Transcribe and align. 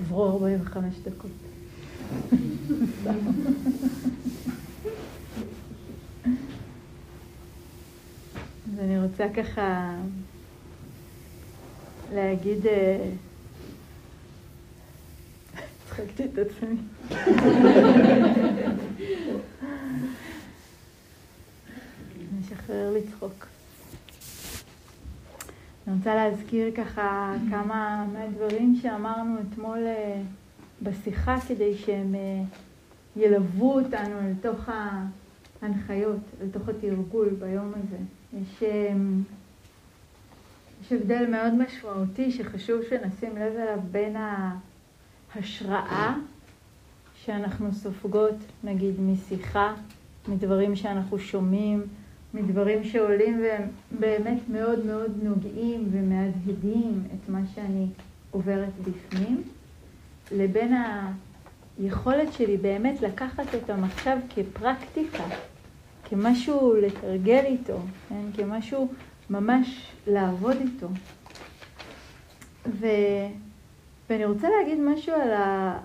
עברו 0.00 0.26
45 0.26 0.94
דקות. 1.04 1.30
אז 8.72 8.78
אני 8.78 9.02
רוצה 9.02 9.26
ככה 9.36 9.94
להגיד, 12.14 12.66
אה, 12.66 13.10
הצחקתי 15.54 16.24
את 16.24 16.38
עצמי. 16.38 16.76
משחרר 22.40 22.96
לצחוק. 22.96 23.46
אני 25.88 25.96
רוצה 25.96 26.14
להזכיר 26.14 26.68
ככה 26.76 27.34
כמה 27.50 28.06
מהדברים 28.12 28.78
שאמרנו 28.82 29.36
אתמול 29.40 29.78
אה, 29.86 30.22
בשיחה 30.82 31.36
כדי 31.48 31.76
שהם 31.76 32.14
אה, 32.14 32.42
ילוו 33.16 33.72
אותנו 33.72 34.20
אל 34.20 34.32
תוך 34.42 34.68
ההנחיות, 35.62 36.20
אל 36.42 36.46
תוך 36.52 36.68
התרגול 36.68 37.28
ביום 37.28 37.72
הזה. 37.76 37.96
יש, 38.32 38.62
אה, 38.62 38.92
יש 40.82 40.92
הבדל 40.92 41.26
מאוד 41.30 41.54
משמעותי 41.54 42.32
שחשוב 42.32 42.80
שנשים 42.90 43.36
לב 43.36 43.56
אליו 43.56 43.78
בין 43.90 44.16
ההשראה 45.34 46.14
שאנחנו 47.14 47.72
סופגות, 47.72 48.36
נגיד, 48.64 49.00
משיחה, 49.00 49.74
מדברים 50.28 50.76
שאנחנו 50.76 51.18
שומעים, 51.18 51.82
מדברים 52.38 52.84
שעולים 52.84 53.42
והם 53.42 53.68
באמת 53.98 54.38
מאוד 54.48 54.86
מאוד 54.86 55.12
נוגעים 55.22 55.88
ומהדהדים 55.90 57.02
את 57.14 57.28
מה 57.28 57.40
שאני 57.54 57.86
עוברת 58.30 58.72
בפנים, 58.82 59.42
לבין 60.32 60.74
היכולת 61.78 62.32
שלי 62.32 62.56
באמת 62.56 63.02
לקחת 63.02 63.54
אותם 63.54 63.84
עכשיו 63.84 64.18
כפרקטיקה, 64.30 65.24
כמשהו 66.04 66.74
לתרגל 66.82 67.42
איתו, 67.44 67.78
כן? 68.08 68.22
כמשהו 68.34 68.88
ממש 69.30 69.92
לעבוד 70.06 70.56
איתו. 70.60 70.88
ו... 72.66 72.86
ואני 74.10 74.24
רוצה 74.24 74.48
להגיד 74.48 74.78
משהו 74.80 75.14
על, 75.14 75.32
ה... 75.32 75.78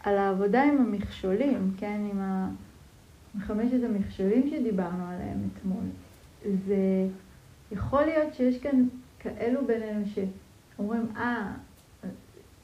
על 0.00 0.18
העבודה 0.18 0.62
עם 0.62 0.78
המכשולים, 0.78 1.72
כן? 1.78 2.00
עם 2.10 2.20
ה... 2.20 2.48
מחמשת 3.38 3.84
המכשולים 3.84 4.50
שדיברנו 4.50 5.06
עליהם 5.06 5.48
אתמול, 5.52 5.84
זה 6.66 7.08
יכול 7.72 8.02
להיות 8.04 8.34
שיש 8.34 8.58
כאן 8.58 8.86
כאלו 9.18 9.66
בינינו 9.66 10.04
שאומרים, 10.06 11.06
אה, 11.16 11.52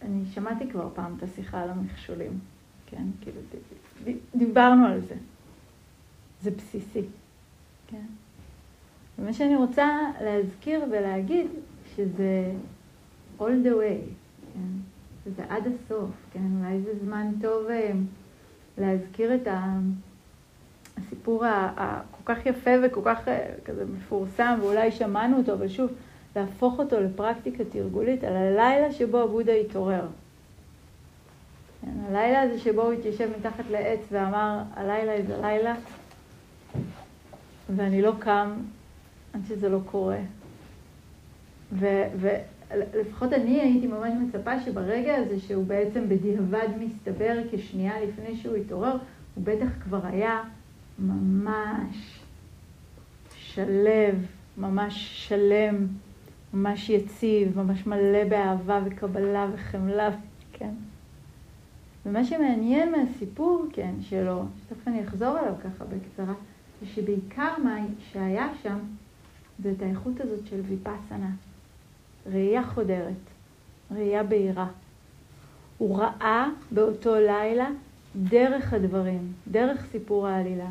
אני 0.03 0.27
שמעתי 0.27 0.71
כבר 0.71 0.89
פעם 0.95 1.15
את 1.19 1.23
השיחה 1.23 1.63
על 1.63 1.71
המכשולים, 1.71 2.39
כן? 2.87 3.05
כאילו, 3.21 3.41
דיברנו 4.35 4.87
על 4.87 5.01
זה. 5.01 5.15
זה 6.43 6.51
בסיסי, 6.51 7.03
כן? 7.87 8.07
ומה 9.19 9.33
שאני 9.33 9.57
רוצה 9.57 9.89
להזכיר 10.21 10.85
ולהגיד, 10.91 11.47
שזה 11.97 12.53
all 13.41 13.65
the 13.65 13.71
way, 13.71 14.11
כן? 14.55 14.71
שזה 15.25 15.43
עד 15.49 15.63
הסוף, 15.67 16.11
כן? 16.33 16.47
אולי 16.61 16.81
זה 16.81 16.99
זמן 17.05 17.33
טוב 17.41 17.67
אה, 17.71 17.93
להזכיר 18.79 19.35
את 19.35 19.47
ה... 19.47 19.79
הסיפור 20.99 21.45
הכל 21.47 22.35
כך 22.35 22.47
יפה 22.47 22.71
וכל 22.83 23.01
כך 23.05 23.29
אה, 23.29 23.47
כזה 23.65 23.85
מפורסם, 23.85 24.59
ואולי 24.61 24.93
שמענו 24.93 25.37
אותו, 25.37 25.53
אבל 25.53 25.69
שוב, 25.69 25.91
להפוך 26.37 26.79
אותו 26.79 27.01
לפרקטיקה 27.01 27.65
תרגולית 27.65 28.25
על 28.25 28.37
הלילה 28.37 28.93
שבו 28.93 29.21
הבודה 29.21 29.53
התעורר. 29.53 30.07
כן, 31.81 31.91
הלילה 32.09 32.41
הזה 32.41 32.59
שבו 32.59 32.83
הוא 32.83 32.93
התיישב 32.93 33.29
מתחת 33.39 33.65
לעץ 33.71 34.01
ואמר, 34.11 34.63
הלילה 34.75 35.13
איזה 35.13 35.37
לילה, 35.41 35.75
ואני 37.77 38.03
לא 38.03 38.13
קם 38.19 38.53
עד 39.33 39.41
שזה 39.49 39.69
לא 39.69 39.79
קורה. 39.87 40.19
ולפחות 41.73 43.33
אני 43.33 43.61
הייתי 43.61 43.87
ממש 43.87 44.13
מצפה 44.23 44.61
שברגע 44.61 45.17
הזה 45.17 45.41
שהוא 45.41 45.67
בעצם 45.67 46.09
בדיעבד 46.09 46.69
מסתבר 46.79 47.37
כשנייה 47.53 47.95
לפני 48.01 48.37
שהוא 48.37 48.57
התעורר, 48.57 48.97
הוא 49.35 49.45
בטח 49.45 49.67
כבר 49.83 50.01
היה 50.03 50.43
ממש 50.99 52.21
שלב, 53.37 54.27
ממש 54.59 55.27
שלם, 55.29 55.87
ממש 56.55 56.91
יציב, 56.91 57.59
ממש 57.59 57.87
מלא 57.87 58.25
באהבה 58.25 58.81
וקבלה 58.85 59.47
וחמלה, 59.55 60.11
כן? 60.53 60.71
ומה 62.07 62.25
שמעניין 62.25 62.93
מהסיפור, 62.93 63.67
כן, 63.73 63.95
שלו, 64.01 64.45
שתכף 64.63 64.89
אני 64.89 65.05
אחזור 65.05 65.39
עליו 65.39 65.55
ככה 65.65 65.85
בקצרה, 65.85 66.35
זה 66.81 66.87
שבעיקר 66.87 67.53
מה 67.65 67.77
שהיה 68.13 68.49
שם, 68.63 68.79
זה 69.63 69.73
את 69.77 69.83
האיכות 69.83 70.21
הזאת 70.21 70.47
של 70.47 70.61
ויפאסנה. 70.61 71.31
ראייה 72.27 72.63
חודרת, 72.63 73.13
ראייה 73.91 74.23
בהירה. 74.23 74.67
הוא 75.79 75.99
ראה 75.99 76.49
באותו 76.71 77.15
לילה 77.15 77.69
דרך 78.17 78.73
הדברים, 78.73 79.33
דרך 79.51 79.87
סיפור 79.93 80.27
העלילה. 80.27 80.69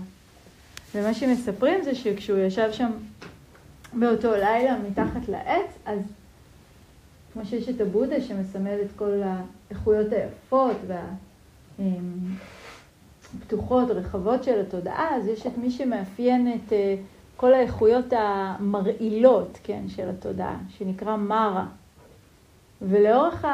ומה 0.96 1.14
שמספרים 1.14 1.84
זה 1.84 1.96
שכשהוא 1.96 2.40
ישב 2.40 2.72
שם 2.72 2.92
באותו 3.94 4.32
לילה 4.32 4.78
מתחת 4.90 5.28
לעץ, 5.28 5.78
אז 5.86 6.00
כמו 7.34 7.46
שיש 7.46 7.70
את 7.70 7.82
הבודה 7.82 8.22
שמסמל 8.22 8.78
את 8.82 8.92
כל 8.96 9.22
האיכויות 9.24 10.08
היפות 10.12 10.78
והפתוחות, 13.38 13.90
הרחבות 13.90 14.44
של 14.44 14.60
התודעה, 14.60 15.16
אז 15.16 15.28
יש 15.28 15.48
את 15.48 15.58
מי 15.58 15.72
שמאפיין 15.72 16.54
את 16.54 16.74
אה, 16.74 16.96
כל 17.38 17.54
האיכויות 17.54 18.06
המרעילות, 18.18 19.60
כן, 19.64 19.84
של 19.88 20.10
התודעה, 20.10 20.58
שנקרא 20.78 21.16
מרה. 21.16 21.66
ולאורך 22.82 23.46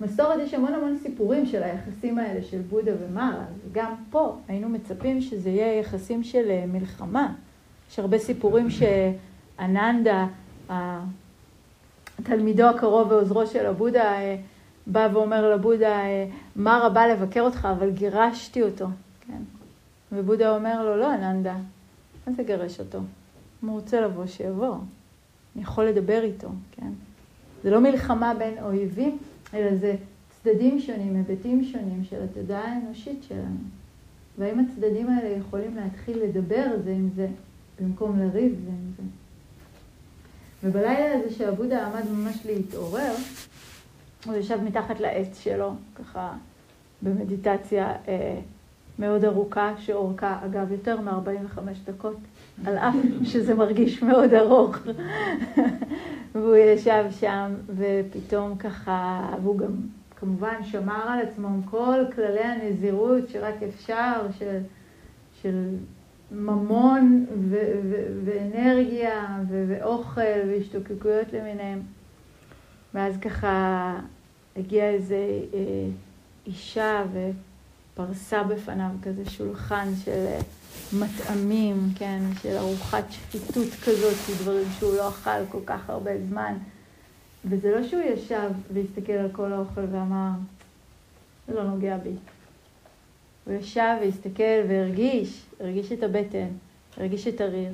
מסורת 0.00 0.40
יש 0.40 0.54
המון 0.54 0.74
המון 0.74 0.98
סיפורים 1.02 1.46
של 1.46 1.62
היחסים 1.62 2.18
האלה 2.18 2.42
של 2.42 2.60
בודה 2.60 2.92
ומרה, 3.00 3.44
וגם 3.70 3.94
פה 4.10 4.36
היינו 4.48 4.68
מצפים 4.68 5.20
שזה 5.20 5.50
יהיה 5.50 5.78
יחסים 5.78 6.24
של 6.24 6.50
אה, 6.50 6.64
מלחמה. 6.66 7.34
יש 7.90 7.98
הרבה 7.98 8.18
סיפורים 8.18 8.68
שאננדה, 8.70 10.26
תלמידו 12.22 12.64
הקרוב 12.64 13.12
ועוזרו 13.12 13.46
של 13.46 13.66
הבודה, 13.66 14.12
אה, 14.12 14.36
בא 14.86 15.08
ואומר 15.12 15.54
לבודה, 15.54 16.00
אה, 16.00 16.26
מרה 16.56 16.88
בא 16.88 17.06
לבקר 17.06 17.40
אותך, 17.40 17.68
אבל 17.78 17.90
גירשתי 17.90 18.62
אותו, 18.62 18.86
כן? 19.20 19.42
ובודה 20.12 20.56
אומר 20.56 20.84
לו, 20.84 20.96
לא, 20.96 21.14
אננדה, 21.14 21.56
מה 22.26 22.32
זה 22.32 22.42
גרש 22.42 22.80
אותו? 22.80 22.98
אם 23.64 23.68
הוא 23.68 23.80
רוצה 23.80 24.00
לבוא, 24.00 24.26
שיבוא. 24.26 24.74
אני 25.54 25.62
יכול 25.62 25.84
לדבר 25.84 26.22
איתו, 26.22 26.48
כן? 26.72 26.90
זה 27.62 27.70
לא 27.70 27.80
מלחמה 27.80 28.34
בין 28.34 28.54
אויבים, 28.62 29.18
אלא 29.54 29.76
זה 29.76 29.96
צדדים 30.42 30.80
שונים, 30.80 31.16
היבטים 31.16 31.64
שונים 31.64 32.04
של 32.04 32.22
התודעה 32.22 32.72
האנושית 32.72 33.22
שלנו. 33.28 33.56
והאם 34.38 34.60
הצדדים 34.60 35.08
האלה 35.08 35.28
יכולים 35.28 35.76
להתחיל 35.76 36.22
לדבר 36.22 36.66
זה 36.84 36.90
עם 36.90 37.08
זה, 37.16 37.28
במקום 37.80 38.18
לריב 38.18 38.54
זה 38.64 38.70
עם 38.70 38.92
זה. 38.96 39.02
ובלילה 40.64 41.18
הזה 41.18 41.34
שעבודה 41.34 41.86
עמד 41.86 42.10
ממש 42.10 42.46
להתעורר, 42.46 43.14
הוא 44.26 44.34
ישב 44.34 44.58
מתחת 44.64 45.00
לעץ 45.00 45.38
שלו, 45.38 45.72
ככה 45.94 46.32
במדיטציה 47.02 47.92
אה, 48.08 48.40
מאוד 48.98 49.24
ארוכה, 49.24 49.74
שאורכה 49.78 50.40
אגב 50.44 50.72
יותר 50.72 51.00
מ-45 51.00 51.60
דקות, 51.84 52.16
על 52.66 52.78
אף 52.78 52.94
שזה 53.24 53.54
מרגיש 53.54 54.02
מאוד 54.02 54.34
ארוך. 54.34 54.76
והוא 56.34 56.56
ישב 56.56 57.04
שם, 57.10 57.54
ופתאום 57.76 58.56
ככה, 58.56 59.28
והוא 59.42 59.58
גם 59.58 59.72
כמובן 60.16 60.64
שמר 60.64 61.08
על 61.08 61.20
עצמו 61.20 61.48
עם 61.48 61.62
כל 61.62 62.00
כללי 62.14 62.40
הנזירות 62.40 63.28
שרק 63.28 63.54
אפשר, 63.62 64.26
של, 64.38 64.58
של 65.42 65.68
ממון 66.30 67.26
ו- 67.50 67.80
ו- 67.90 68.06
ואנרגיה 68.24 69.38
ו- 69.48 69.64
ואוכל 69.68 70.20
והשתוקקויות 70.48 71.32
למיניהם. 71.32 71.80
ואז 72.94 73.16
ככה 73.16 73.94
הגיעה 74.56 74.88
איזו 74.88 75.14
אה, 75.14 75.88
אישה 76.46 77.04
ופרסה 77.12 78.42
בפניו 78.42 78.90
כזה 79.02 79.30
שולחן 79.30 79.88
של 80.04 80.26
מטעמים, 80.92 81.88
כן, 81.94 82.20
של 82.42 82.56
ארוחת 82.56 83.04
שפיטות 83.10 83.68
כזאת, 83.84 84.14
דברים 84.40 84.68
שהוא 84.78 84.94
לא 84.96 85.08
אכל 85.08 85.46
כל 85.50 85.60
כך 85.66 85.90
הרבה 85.90 86.10
זמן. 86.28 86.54
וזה 87.44 87.70
לא 87.70 87.88
שהוא 87.88 88.02
ישב 88.02 88.50
והסתכל 88.72 89.12
על 89.12 89.28
כל 89.32 89.52
האוכל 89.52 89.80
ואמר, 89.92 90.30
זה 91.48 91.54
לא 91.54 91.64
נוגע 91.64 91.96
בי. 91.96 92.14
הוא 93.44 93.54
ישב 93.54 93.96
והסתכל 94.00 94.60
והרגיש, 94.68 95.42
הרגיש 95.60 95.92
את 95.92 96.02
הבטן, 96.02 96.48
הרגיש 96.96 97.26
את 97.26 97.40
הריר, 97.40 97.72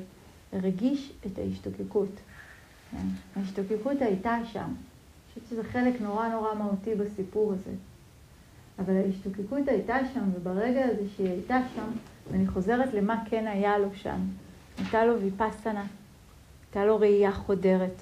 הרגיש 0.53 1.11
את 1.25 1.37
ההשתוקקות. 1.37 2.15
כן? 2.91 3.07
ההשתוקקות 3.35 4.01
הייתה 4.01 4.37
שם, 4.53 4.73
חושבת 5.33 5.49
שזה 5.49 5.63
חלק 5.63 6.01
נורא 6.01 6.27
נורא 6.27 6.53
מהותי 6.53 6.95
בסיפור 6.95 7.53
הזה. 7.53 7.71
אבל 8.79 8.95
ההשתוקקות 8.95 9.67
הייתה 9.67 9.97
שם, 10.13 10.23
וברגע 10.35 10.85
הזה 10.85 11.03
שהיא 11.15 11.29
הייתה 11.29 11.59
שם, 11.75 11.91
ואני 12.31 12.47
חוזרת 12.47 12.93
למה 12.93 13.23
כן 13.29 13.47
היה 13.47 13.77
לו 13.77 13.87
שם. 13.93 14.19
הייתה 14.77 15.05
לו 15.05 15.21
ויפסנה, 15.21 15.85
הייתה 16.65 16.85
לו 16.85 16.99
ראייה 16.99 17.31
חודרת. 17.31 18.01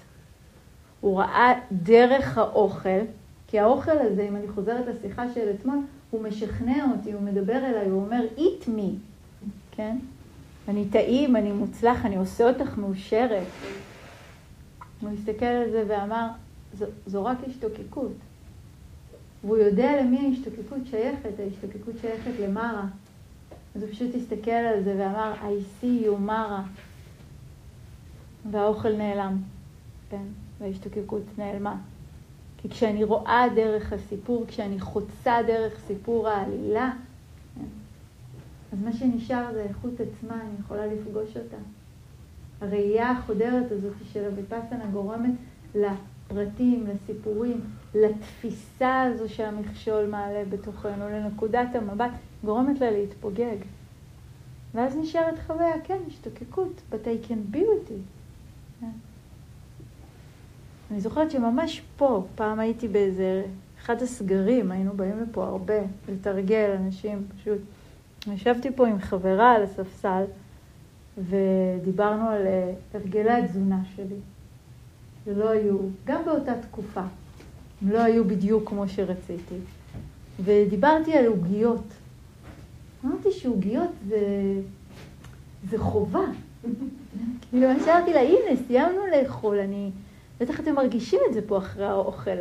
הוא 1.01 1.19
ראה 1.19 1.53
דרך 1.71 2.37
האוכל, 2.37 2.99
כי 3.47 3.59
האוכל 3.59 3.97
הזה, 3.97 4.27
אם 4.29 4.35
אני 4.35 4.47
חוזרת 4.47 4.85
לשיחה 4.87 5.33
של 5.33 5.51
אתמול, 5.55 5.77
הוא 6.09 6.23
משכנע 6.23 6.85
אותי, 6.91 7.11
הוא 7.11 7.21
מדבר 7.21 7.57
אליי, 7.57 7.89
הוא 7.89 8.05
אומר, 8.05 8.21
eat 8.37 8.67
me, 8.67 8.91
כן? 9.71 9.97
אני 10.67 10.85
טעים, 10.91 11.35
אני 11.35 11.51
מוצלח, 11.51 12.05
אני 12.05 12.15
עושה 12.15 12.49
אותך 12.49 12.77
מאושרת. 12.77 13.47
הוא 15.01 15.09
הסתכל 15.09 15.45
על 15.45 15.71
זה 15.71 15.83
ואמר, 15.87 16.27
זו, 16.77 16.85
זו 17.07 17.25
רק 17.25 17.37
השתוקקות. 17.47 18.11
והוא 19.43 19.57
יודע 19.57 20.01
למי 20.01 20.17
ההשתוקקות 20.19 20.79
שייכת, 20.89 21.39
ההשתוקקות 21.39 21.93
שייכת 22.01 22.31
למרה. 22.39 22.85
אז 23.75 23.83
הוא 23.83 23.91
פשוט 23.91 24.15
הסתכל 24.15 24.51
על 24.51 24.83
זה 24.83 24.95
ואמר, 24.99 25.33
I 25.41 25.83
see 25.83 26.05
you 26.05 26.17
מרה. 26.19 26.63
והאוכל 28.51 28.95
נעלם, 28.95 29.37
כן? 30.09 30.23
וההשתוקקות 30.59 31.23
נעלמה. 31.37 31.75
כי 32.57 32.69
כשאני 32.69 33.03
רואה 33.03 33.45
דרך 33.55 33.93
הסיפור, 33.93 34.45
כשאני 34.47 34.79
חוצה 34.79 35.37
דרך 35.47 35.79
סיפור 35.87 36.27
העלילה, 36.27 36.91
כן? 37.55 37.65
אז 38.73 38.83
מה 38.83 38.93
שנשאר 38.93 39.53
זה 39.53 39.63
איכות 39.63 39.93
עצמה, 39.99 40.41
אני 40.41 40.59
יכולה 40.59 40.87
לפגוש 40.87 41.37
אותה. 41.37 41.57
הראייה 42.61 43.11
החודרת 43.11 43.71
הזאת 43.71 43.93
של 44.13 44.25
הוויפסנה 44.25 44.85
גורמת 44.93 45.33
לפרטים, 45.75 46.87
לסיפורים, 46.87 47.61
לתפיסה 47.95 49.01
הזו 49.01 49.29
שהמכשול 49.29 50.05
מעלה 50.05 50.43
בתוכנו, 50.49 51.09
לנקודת 51.09 51.75
המבט, 51.75 52.11
גורמת 52.43 52.79
לה 52.79 52.91
להתפוגג. 52.91 53.57
ואז 54.73 54.97
נשארת 54.97 55.39
חוויה, 55.47 55.73
כן, 55.83 55.97
השתוקקות, 56.07 56.81
but 56.91 57.05
I 57.05 57.27
can 57.27 57.55
be 57.55 57.57
with 57.57 57.89
it. 57.89 58.03
כן. 58.79 58.91
אני 60.91 61.01
זוכרת 61.01 61.31
שממש 61.31 61.81
פה, 61.97 62.25
פעם 62.35 62.59
הייתי 62.59 62.87
באיזה, 62.87 63.43
אחד 63.79 64.01
הסגרים, 64.01 64.71
היינו 64.71 64.93
באים 64.93 65.19
לפה 65.21 65.45
הרבה, 65.45 65.79
לתרגל 66.09 66.75
אנשים, 66.79 67.27
פשוט. 67.37 67.59
ישבתי 68.27 68.71
פה 68.75 68.87
עם 68.87 68.99
חברה 68.99 69.51
על 69.51 69.63
הספסל, 69.63 70.23
ודיברנו 71.17 72.29
על 72.29 72.47
אה, 72.47 72.73
הרגלי 72.93 73.31
התזונה 73.31 73.79
שלי, 73.95 74.15
שלא 75.25 75.49
היו, 75.49 75.77
גם 76.05 76.25
באותה 76.25 76.53
תקופה, 76.61 77.03
הם 77.81 77.91
לא 77.91 77.99
היו 77.99 78.25
בדיוק 78.25 78.69
כמו 78.69 78.87
שרציתי. 78.87 79.55
ודיברתי 80.43 81.13
על 81.13 81.25
עוגיות. 81.25 81.83
אמרתי 83.05 83.31
שעוגיות 83.31 83.89
זה, 84.07 84.19
זה 85.69 85.79
חובה. 85.79 86.19
כאילו, 87.49 87.67
אמרתי 87.71 88.13
לה, 88.13 88.21
הנה, 88.21 88.61
סיימנו 88.67 89.01
לאכול, 89.11 89.59
אני... 89.59 89.91
בטח 90.39 90.59
אתם 90.59 90.75
מרגישים 90.75 91.19
את 91.29 91.33
זה 91.33 91.41
פה 91.47 91.57
אחרי 91.57 91.85
האוכל. 91.85 92.37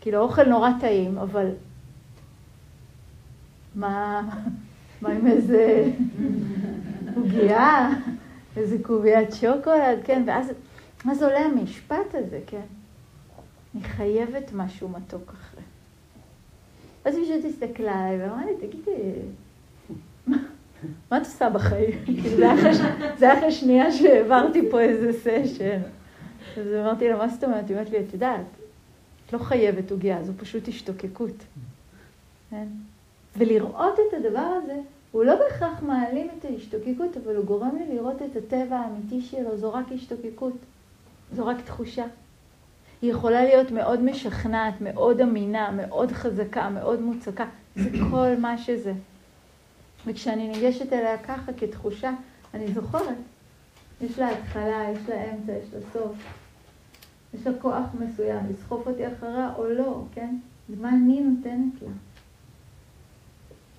כאילו, 0.00 0.18
האוכל 0.18 0.44
נורא 0.44 0.70
טעים, 0.80 1.18
אבל... 1.18 1.48
מה, 3.74 4.22
מה 5.02 5.08
עם 5.08 5.26
איזה 5.26 5.90
עוגייה, 7.16 7.90
איזה 8.56 8.76
קוביית 8.82 9.32
שוקולד, 9.32 9.98
כן? 10.04 10.22
ואז, 10.26 10.52
אז 11.10 11.22
עולה 11.22 11.40
המשפט 11.40 12.14
הזה, 12.14 12.40
כן? 12.46 12.66
אני 13.74 13.82
חייבת 13.82 14.50
משהו 14.54 14.88
מתוק 14.88 15.32
אחרי. 15.32 15.62
אז 17.04 17.16
היא 17.16 17.24
פשוט 17.24 17.44
הסתכלה 17.44 18.04
עליי 18.04 18.22
ואמרה 18.22 18.44
לי, 18.46 18.66
תגידי, 18.66 19.12
מה 21.10 21.16
את 21.16 21.26
עושה 21.26 21.50
בחיים? 21.50 22.04
זה 23.18 23.30
היה 23.30 23.38
אחרי 23.38 23.52
שנייה 23.52 23.92
שהעברתי 23.92 24.70
פה 24.70 24.80
איזה 24.80 25.12
סשן. 25.12 25.80
אז 26.56 26.66
אמרתי 26.74 27.08
לה, 27.08 27.16
מה 27.16 27.28
זאת 27.28 27.44
אומרת? 27.44 27.68
היא 27.68 27.76
אומרת 27.76 27.90
לי, 27.90 28.00
את 28.00 28.12
יודעת, 28.12 28.46
את 29.26 29.32
לא 29.32 29.38
חייבת 29.38 29.90
עוגיה, 29.90 30.24
זו 30.24 30.32
פשוט 30.36 30.68
השתוקקות. 30.68 31.44
כן? 32.50 32.66
ולראות 33.36 33.94
את 33.94 34.14
הדבר 34.14 34.58
הזה, 34.62 34.80
הוא 35.12 35.24
לא 35.24 35.34
בהכרח 35.34 35.82
מעלים 35.82 36.28
את 36.38 36.44
ההשתוקקות, 36.44 37.16
אבל 37.24 37.36
הוא 37.36 37.44
גורם 37.44 37.76
לי 37.76 37.94
לראות 37.94 38.22
את 38.22 38.36
הטבע 38.36 38.76
האמיתי 38.76 39.20
שלו, 39.22 39.56
זו 39.56 39.72
רק 39.72 39.86
השתוקקות, 39.94 40.54
זו 41.32 41.46
רק 41.46 41.60
תחושה. 41.64 42.04
היא 43.02 43.10
יכולה 43.10 43.44
להיות 43.44 43.70
מאוד 43.70 44.02
משכנעת, 44.02 44.74
מאוד 44.80 45.20
אמינה, 45.20 45.70
מאוד 45.70 46.12
חזקה, 46.12 46.70
מאוד 46.70 47.00
מוצקה. 47.00 47.44
זה 47.76 47.90
כל 48.10 48.36
מה 48.38 48.58
שזה. 48.58 48.92
וכשאני 50.06 50.48
ניגשת 50.48 50.92
אליה 50.92 51.18
ככה 51.18 51.52
כתחושה, 51.52 52.12
אני 52.54 52.72
זוכרת. 52.72 53.16
יש 54.00 54.18
לה 54.18 54.30
התחלה, 54.30 54.84
יש 54.92 55.08
לה 55.08 55.24
אמצע, 55.24 55.52
יש 55.52 55.74
לה 55.74 55.80
סוף. 55.92 56.16
יש 57.34 57.46
לה 57.46 57.52
כוח 57.62 57.84
מסוים, 58.00 58.40
לסחוף 58.50 58.86
אותי 58.86 59.06
אחריה 59.06 59.50
או 59.56 59.66
לא, 59.66 60.02
כן? 60.14 60.36
מה 60.80 60.88
אני 60.88 61.20
נותנת 61.20 61.82
לה? 61.82 61.92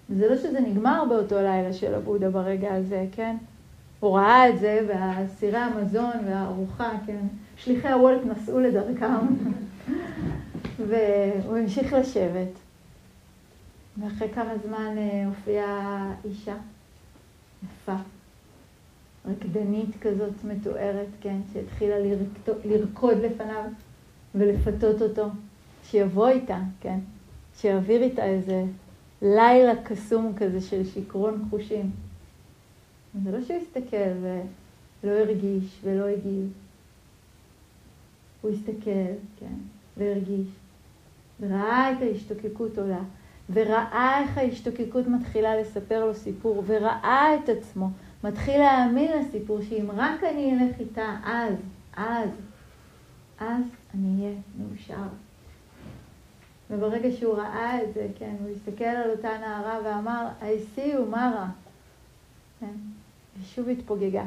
זה 0.10 0.30
לא 0.30 0.38
שזה 0.38 0.60
נגמר 0.60 1.04
באותו 1.10 1.36
לילה 1.36 1.74
של 1.74 1.94
הבודה 1.94 2.30
ברגע 2.30 2.74
הזה, 2.74 3.06
כן? 3.12 3.36
הוא 4.00 4.18
ראה 4.18 4.50
את 4.50 4.60
זה, 4.60 4.86
והסירי 4.88 5.58
המזון 5.58 6.12
והארוחה, 6.26 6.92
כן? 7.06 7.26
שליחי 7.58 7.92
הוולט 7.92 8.22
נסעו 8.26 8.60
לדרכם, 8.60 9.26
והוא 10.88 11.58
המשיך 11.58 11.94
לשבת. 11.94 12.50
ואחרי 13.98 14.30
כמה 14.30 14.58
זמן 14.66 14.98
אה, 14.98 15.26
הופיעה 15.26 16.14
אישה 16.26 16.56
יפה, 17.64 17.96
רקדנית 19.26 19.90
כזאת 20.02 20.44
מתוארת, 20.44 21.08
כן, 21.22 21.38
שהתחילה 21.54 21.96
לרקוד 22.66 23.18
לפניו 23.18 23.64
ולפתות 24.36 25.02
אותו, 25.02 25.28
שיבוא 25.84 26.28
איתה, 26.28 26.60
כן, 26.82 27.00
שיעביר 27.58 28.04
איתה 28.04 28.26
איזה 28.26 28.64
לילה 29.22 29.84
קסום 29.84 30.34
כזה 30.38 30.62
של 30.62 30.86
שיכרון 30.86 31.46
חושים. 31.50 31.92
זה 33.24 33.32
לא 33.32 33.42
שהוא 33.42 33.58
הסתכל 33.58 34.12
ולא 35.04 35.12
הרגיש 35.12 35.80
ולא 35.84 36.08
הגיב. 36.08 36.52
הוא 38.44 38.52
הסתכל, 38.52 39.14
כן, 39.40 39.54
והרגיש, 39.98 40.48
וראה 41.40 41.92
את 41.92 41.98
ההשתוקקות 42.02 42.78
עולה, 42.78 43.02
וראה 43.54 44.20
איך 44.22 44.38
ההשתוקקות 44.38 45.08
מתחילה 45.08 45.62
לספר 45.62 46.06
לו 46.06 46.14
סיפור, 46.14 46.64
וראה 46.66 47.36
את 47.36 47.50
עצמו 47.50 47.90
מתחיל 48.24 48.58
להאמין 48.58 49.12
לסיפור 49.20 49.62
שאם 49.62 49.92
רק 49.96 50.24
אני 50.24 50.54
אלך 50.54 50.80
איתה, 50.80 51.16
אז, 51.26 51.54
אז, 51.98 52.30
אז 53.40 53.64
אני 53.94 54.22
אהיה 54.22 54.36
מאושר. 54.58 55.08
וברגע 56.70 57.12
שהוא 57.12 57.36
ראה 57.36 57.84
את 57.84 57.94
זה, 57.94 58.08
כן, 58.18 58.36
הוא 58.40 58.50
הסתכל 58.56 58.84
על 58.84 59.10
אותה 59.10 59.30
נערה 59.38 59.80
ואמר, 59.86 60.28
I 60.42 60.78
see 60.78 60.96
you, 60.96 61.02
מרה. 61.10 61.50
כן, 62.60 62.74
ושוב 63.42 63.70
התפוגגה 63.70 64.26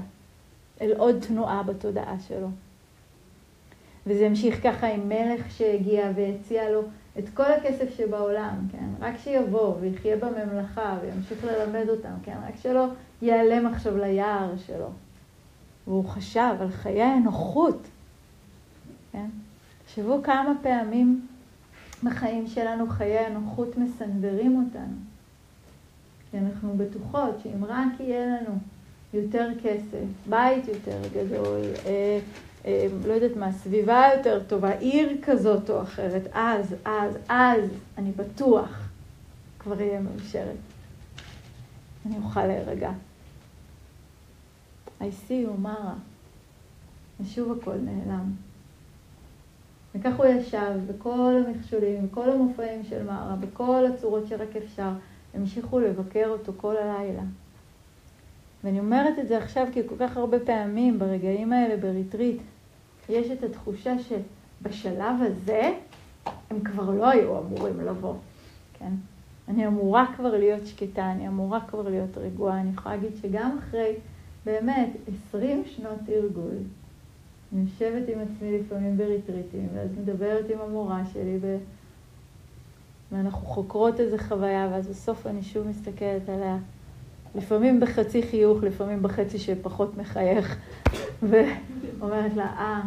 אל 0.80 0.92
עוד 0.96 1.16
תנועה 1.20 1.62
בתודעה 1.62 2.20
שלו. 2.20 2.48
וזה 4.06 4.26
המשיך 4.26 4.62
ככה 4.62 4.86
עם 4.86 5.08
מלך 5.08 5.50
שהגיע 5.50 6.10
והציע 6.16 6.70
לו 6.70 6.82
את 7.18 7.24
כל 7.34 7.52
הכסף 7.52 7.96
שבעולם, 7.96 8.56
כן? 8.72 8.88
רק 9.00 9.14
שיבוא 9.18 9.74
ויחיה 9.80 10.16
בממלכה 10.16 10.98
וימשיך 11.02 11.44
ללמד 11.44 11.88
אותם, 11.88 12.14
כן? 12.22 12.36
רק 12.48 12.54
שלא 12.62 12.86
ייעלם 13.22 13.66
עכשיו 13.66 13.96
ליער 13.96 14.56
שלו. 14.66 14.88
והוא 15.86 16.04
חשב 16.04 16.54
על 16.60 16.70
חיי 16.70 17.02
הנוחות, 17.02 17.88
כן? 19.12 19.26
תחשבו 19.84 20.20
כמה 20.22 20.52
פעמים 20.62 21.26
בחיים 22.02 22.46
שלנו 22.46 22.86
חיי 22.88 23.18
הנוחות 23.18 23.76
מסנוורים 23.78 24.64
אותנו. 24.64 24.96
כי 26.30 26.38
אנחנו 26.38 26.74
בטוחות 26.76 27.40
שאם 27.42 27.64
רק 27.64 28.00
יהיה 28.00 28.26
לנו 28.26 28.58
יותר 29.14 29.48
כסף, 29.62 30.28
בית 30.28 30.68
יותר 30.68 30.98
גדול, 31.12 31.60
אה, 31.86 32.18
לא 33.06 33.12
יודעת 33.12 33.36
מה, 33.36 33.52
סביבה 33.52 34.02
יותר 34.16 34.42
טובה, 34.46 34.70
עיר 34.70 35.16
כזאת 35.22 35.70
או 35.70 35.82
אחרת, 35.82 36.22
אז, 36.32 36.74
אז, 36.84 37.18
אז, 37.28 37.70
אני 37.98 38.10
בטוח 38.10 38.88
כבר 39.58 39.80
אהיה 39.80 40.00
מאושרת. 40.00 40.56
אני 42.06 42.16
אוכל 42.16 42.46
להירגע. 42.46 42.90
I 45.00 45.04
see 45.04 45.46
you, 45.46 45.60
מרה. 45.60 45.94
ושוב 47.20 47.58
הכל 47.58 47.74
נעלם. 47.74 48.32
וכך 49.94 50.16
הוא 50.16 50.26
ישב 50.26 50.72
בכל 50.86 51.42
המכשולים, 51.46 52.08
בכל 52.08 52.30
המופעים 52.30 52.84
של 52.84 53.04
מרה, 53.04 53.36
בכל 53.40 53.84
הצורות 53.86 54.26
שרק 54.28 54.56
אפשר, 54.56 54.90
המשיכו 55.34 55.80
לבקר 55.80 56.26
אותו 56.28 56.52
כל 56.56 56.76
הלילה. 56.76 57.22
ואני 58.64 58.80
אומרת 58.80 59.18
את 59.18 59.28
זה 59.28 59.38
עכשיו 59.38 59.66
כי 59.72 59.80
כל 59.88 59.94
כך 59.98 60.16
הרבה 60.16 60.40
פעמים 60.40 60.98
ברגעים 60.98 61.52
האלה 61.52 61.76
בריטריט, 61.76 62.40
יש 63.08 63.30
את 63.30 63.42
התחושה 63.42 63.94
שבשלב 63.98 65.16
הזה 65.20 65.72
הם 66.50 66.60
כבר 66.60 66.90
לא 66.90 67.08
היו 67.08 67.38
אמורים 67.38 67.80
לבוא, 67.80 68.14
כן? 68.78 68.92
אני 69.48 69.66
אמורה 69.66 70.06
כבר 70.16 70.38
להיות 70.38 70.66
שקטה, 70.66 71.12
אני 71.12 71.28
אמורה 71.28 71.60
כבר 71.68 71.88
להיות 71.88 72.18
רגועה. 72.18 72.60
אני 72.60 72.70
יכולה 72.70 72.96
להגיד 72.96 73.10
שגם 73.22 73.58
אחרי 73.58 73.94
באמת 74.46 74.90
20 75.28 75.62
שנות 75.66 75.98
תרגול, 76.06 76.56
אני 77.52 77.62
יושבת 77.62 78.08
עם 78.08 78.18
עצמי 78.20 78.58
לפעמים 78.58 78.96
בריטריטים, 78.96 79.68
ואז 79.74 79.90
מדברת 79.98 80.50
עם 80.50 80.58
המורה 80.60 81.02
שלי, 81.12 81.38
ב... 81.42 81.56
ואנחנו 83.12 83.46
חוקרות 83.46 84.00
איזו 84.00 84.16
חוויה, 84.18 84.68
ואז 84.72 84.88
בסוף 84.88 85.26
אני 85.26 85.42
שוב 85.42 85.66
מסתכלת 85.66 86.28
עליה, 86.28 86.58
לפעמים 87.34 87.80
בחצי 87.80 88.22
חיוך, 88.22 88.62
לפעמים 88.62 89.02
בחצי 89.02 89.38
שפחות 89.38 89.96
מחייך, 89.96 90.58
ואומרת 91.22 92.34
לה, 92.36 92.44
אה, 92.44 92.82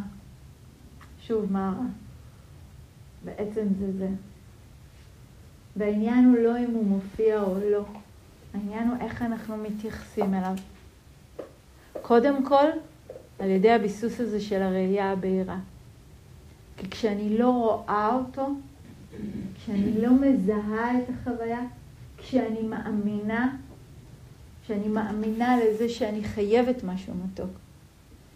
שוב, 1.21 1.51
מה? 1.51 1.79
בעצם 3.25 3.67
זה 3.79 3.91
זה. 3.97 4.09
והעניין 5.75 6.25
הוא 6.25 6.43
לא 6.43 6.57
אם 6.57 6.71
הוא 6.73 6.85
מופיע 6.85 7.41
או 7.41 7.55
לא, 7.71 7.85
העניין 8.53 8.87
הוא 8.87 8.97
איך 9.01 9.21
אנחנו 9.21 9.57
מתייחסים 9.57 10.33
אליו. 10.33 10.55
קודם 12.01 12.45
כל, 12.45 12.65
על 13.39 13.49
ידי 13.49 13.71
הביסוס 13.71 14.19
הזה 14.19 14.41
של 14.41 14.61
הראייה 14.61 15.11
הבהירה. 15.11 15.57
כי 16.77 16.89
כשאני 16.89 17.37
לא 17.37 17.49
רואה 17.49 18.15
אותו, 18.15 18.47
כשאני 19.55 20.01
לא 20.01 20.09
מזהה 20.11 20.99
את 20.99 21.09
החוויה, 21.09 21.59
כשאני 22.17 22.61
מאמינה, 22.61 23.55
כשאני 24.63 24.87
מאמינה 24.87 25.57
לזה 25.57 25.89
שאני 25.89 26.23
חייבת 26.23 26.83
משהו 26.83 27.13
מתוק, 27.25 27.49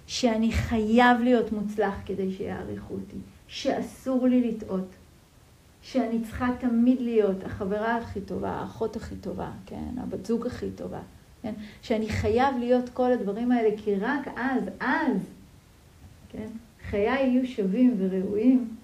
שאני 0.08 0.52
חייב 0.52 1.22
להיות 1.22 1.52
מוצלח 1.52 1.94
כדי 2.06 2.34
שיעריכו 2.34 2.94
אותי, 2.94 3.18
שאסור 3.48 4.28
לי 4.28 4.52
לטעות, 4.52 4.88
שאני 5.82 6.24
צריכה 6.24 6.50
תמיד 6.60 7.02
להיות 7.02 7.44
החברה 7.44 7.98
הכי 7.98 8.22
טובה, 8.22 8.52
האחות 8.52 8.96
הכי 8.96 9.16
טובה, 9.16 9.52
כן, 9.66 9.90
הבת 9.98 10.26
זוג 10.26 10.48
הכי 10.48 10.72
טובה, 10.72 11.02
כן, 11.42 11.54
שאני 11.82 12.10
חייב 12.10 12.58
להיות 12.60 12.90
כל 12.90 13.12
הדברים 13.12 13.52
האלה, 13.52 13.70
כי 13.78 13.96
רק 13.96 14.28
אז, 14.36 14.64
אז, 14.80 15.18
כן, 16.30 16.48
חיי 16.90 17.24
יהיו 17.24 17.48
שווים 17.48 17.96
וראויים. 18.00 18.76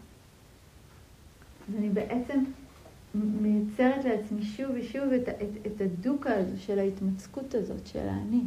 אז 1.70 1.76
אני 1.76 1.90
בעצם 1.90 2.44
מייצרת 3.14 4.06
לעצמי 4.06 4.44
שוב 4.44 4.68
ושוב 4.74 5.14
את, 5.14 5.30
את, 5.30 5.68
את 5.68 5.82
הדוקה 5.82 6.34
הזו 6.36 6.62
של 6.62 6.80
ההתמצקות 6.80 7.56
הזאת 7.56 7.88
של 7.88 8.08
האני. 8.08 8.42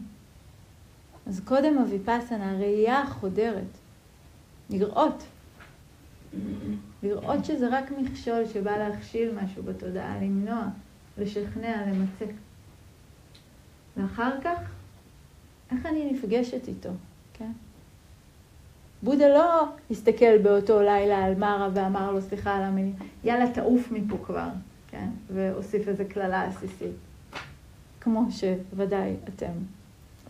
אז 1.27 1.41
קודם 1.45 1.79
הוויפסנה, 1.79 2.51
הראייה 2.53 3.01
החודרת, 3.01 3.79
לראות, 4.71 5.25
לראות 7.03 7.45
שזה 7.45 7.79
רק 7.79 7.91
מכשול 7.91 8.47
שבא 8.47 8.77
להכשיל 8.77 9.39
משהו 9.43 9.63
בתודעה, 9.63 10.17
למנוע, 10.21 10.65
לשכנע, 11.19 11.87
למצק. 11.87 12.33
ואחר 13.97 14.41
כך, 14.45 14.59
איך 15.71 15.87
אני 15.87 16.13
נפגשת 16.13 16.69
איתו, 16.69 16.91
כן? 17.33 17.53
בודה 19.03 19.29
לא 19.29 19.65
הסתכל 19.91 20.39
באותו 20.39 20.83
לילה 20.83 21.25
על 21.25 21.35
מרה 21.35 21.69
ואמר 21.75 22.13
לו, 22.13 22.23
סליחה 22.23 22.57
על 22.57 22.63
המילים, 22.63 22.95
יאללה, 23.25 23.53
תעוף 23.53 23.93
מפה 23.93 24.17
כבר, 24.27 24.49
כן? 24.89 25.09
והוסיף 25.35 25.89
איזה 25.89 26.05
קללה 26.05 26.43
עסיסית. 26.43 26.93
כמו 28.01 28.27
שוודאי 28.31 29.17
אתם 29.29 29.53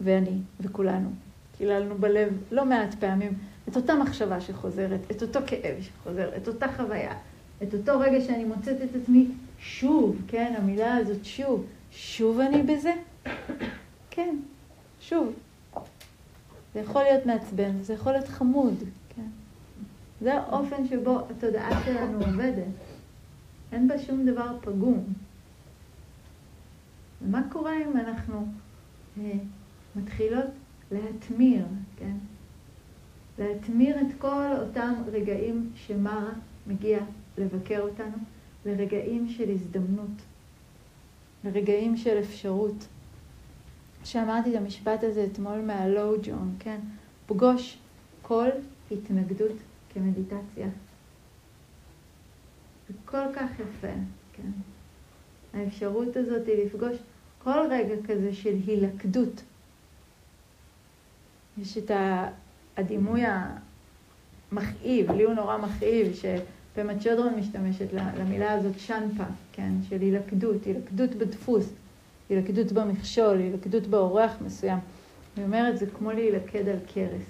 ואני 0.05 0.39
וכולנו 0.61 1.11
קיללנו 1.59 1.95
בלב 1.95 2.29
לא 2.51 2.65
מעט 2.65 2.95
פעמים 2.95 3.33
את 3.69 3.77
אותה 3.77 3.95
מחשבה 3.95 4.41
שחוזרת, 4.41 5.01
את 5.11 5.23
אותו 5.23 5.41
כאב 5.47 5.77
שחוזר, 5.81 6.37
את 6.37 6.49
אותה 6.49 6.67
חוויה, 6.77 7.15
את 7.63 7.75
אותו 7.75 8.01
רגע 8.01 8.21
שאני 8.21 8.45
מוצאת 8.45 8.77
את 8.83 8.97
עצמי 9.03 9.27
שוב, 9.59 10.17
כן, 10.29 10.55
המילה 10.59 10.95
הזאת 10.95 11.25
שוב, 11.25 11.67
שוב 11.91 12.41
אני 12.41 12.63
בזה? 12.63 12.93
כן, 14.11 14.37
שוב. 15.01 15.33
זה 16.75 16.81
יכול 16.81 17.03
להיות 17.03 17.27
מעצבן, 17.27 17.83
זה 17.83 17.95
יכול 17.95 18.13
להיות 18.13 18.29
חמוד, 18.29 18.75
כן? 19.17 19.27
זה 20.21 20.35
האופן 20.35 20.89
שבו 20.89 21.21
התודעה 21.31 21.85
שלנו 21.85 22.19
עובדת. 22.19 22.65
אין 23.73 23.89
בה 23.89 23.99
שום 23.99 24.27
דבר 24.27 24.57
פגום. 24.61 25.05
ומה 27.23 27.43
קורה 27.53 27.73
אם 27.77 27.97
אנחנו 27.97 28.47
אה, 29.21 29.33
מתחילות 29.97 30.51
להתמיר, 30.91 31.65
כן? 31.97 32.17
להתמיר 33.39 34.01
את 34.01 34.07
כל 34.19 34.53
אותם 34.61 34.95
רגעים 35.13 35.71
שמרה 35.75 36.31
מגיע 36.67 36.99
לבקר 37.39 37.81
אותנו, 37.81 38.17
לרגעים 38.67 39.29
של 39.29 39.51
הזדמנות, 39.51 40.23
לרגעים 41.45 41.97
של 41.97 42.19
אפשרות. 42.19 42.87
שאמרתי 44.05 44.51
את 44.51 44.57
המשפט 44.57 45.05
הזה 45.05 45.27
אתמול 45.33 45.61
מהלואו 45.61 46.17
ג'ון, 46.23 46.55
כן? 46.59 46.81
פגוש 47.27 47.79
כל 48.23 48.49
התנגדות 48.91 49.57
כמדיטציה. 49.95 50.69
זה 52.89 52.95
כל 53.05 53.33
כך 53.35 53.51
יפה, 53.61 53.93
כן? 54.33 54.51
האפשרות 55.55 56.17
הזאת 56.17 56.47
היא 56.47 56.65
לפגוש 56.65 56.97
כל 57.39 57.67
רגע 57.71 57.95
כזה 58.07 58.35
של 58.35 58.57
הילכדות. 58.67 59.43
יש 61.59 61.79
את 61.79 61.91
הדימוי 62.77 63.23
המכאיב, 64.53 65.11
לי 65.11 65.23
הוא 65.23 65.35
נורא 65.35 65.59
מכאיב, 65.59 66.13
שפמה 66.15 66.99
צ'ודרון 66.99 67.35
משתמשת 67.35 67.93
למילה 67.93 68.53
הזאת 68.53 68.79
שנפה, 68.79 69.25
כן? 69.53 69.73
של 69.89 70.01
הילכדות, 70.01 70.65
הילכדות 70.65 71.15
בדפוס. 71.15 71.73
הילכדות 72.29 72.73
במכשול, 72.73 73.39
הילכדות 73.39 73.87
באורח 73.87 74.33
מסוים. 74.47 74.79
אני 75.37 75.45
אומרת, 75.45 75.79
זה 75.79 75.87
כמו 75.87 76.13
להילכד 76.13 76.69
על 76.69 76.79
קרס. 76.95 77.23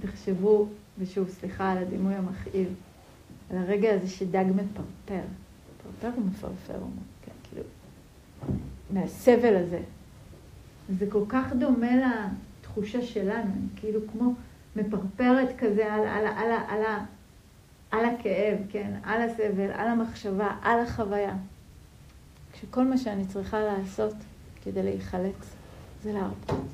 תחשבו, 0.00 0.66
ושוב, 0.98 1.28
סליחה 1.28 1.72
על 1.72 1.78
הדימוי 1.78 2.14
המכאיב, 2.14 2.68
על 3.50 3.58
הרגע 3.58 3.94
הזה 3.94 4.08
שדג 4.08 4.44
מפרפר. 4.48 5.24
מפרפר 6.00 6.16
או 6.16 6.22
מפרפר? 6.26 6.78
כן, 7.24 7.32
כאילו, 7.42 7.62
מהסבל 8.90 9.56
הזה. 9.56 9.80
זה 10.98 11.06
כל 11.10 11.24
כך 11.28 11.52
דומה 11.52 11.90
לתחושה 11.96 13.02
שלנו, 13.02 13.52
כאילו 13.76 14.00
כמו 14.12 14.34
מפרפרת 14.76 15.48
כזה 15.58 15.94
על, 15.94 16.00
על, 16.00 16.26
על, 16.26 16.52
על, 16.68 16.82
על, 16.84 17.00
על 17.90 18.04
הכאב, 18.04 18.58
כן, 18.68 18.90
על 19.02 19.22
הסבל, 19.22 19.70
על 19.72 19.88
המחשבה, 19.88 20.56
על 20.62 20.80
החוויה. 20.80 21.36
כשכל 22.52 22.84
מה 22.84 22.98
שאני 22.98 23.26
צריכה 23.26 23.60
לעשות 23.60 24.14
כדי 24.62 24.82
להיחלץ 24.82 25.54
זה 26.02 26.12
להרפות. 26.12 26.66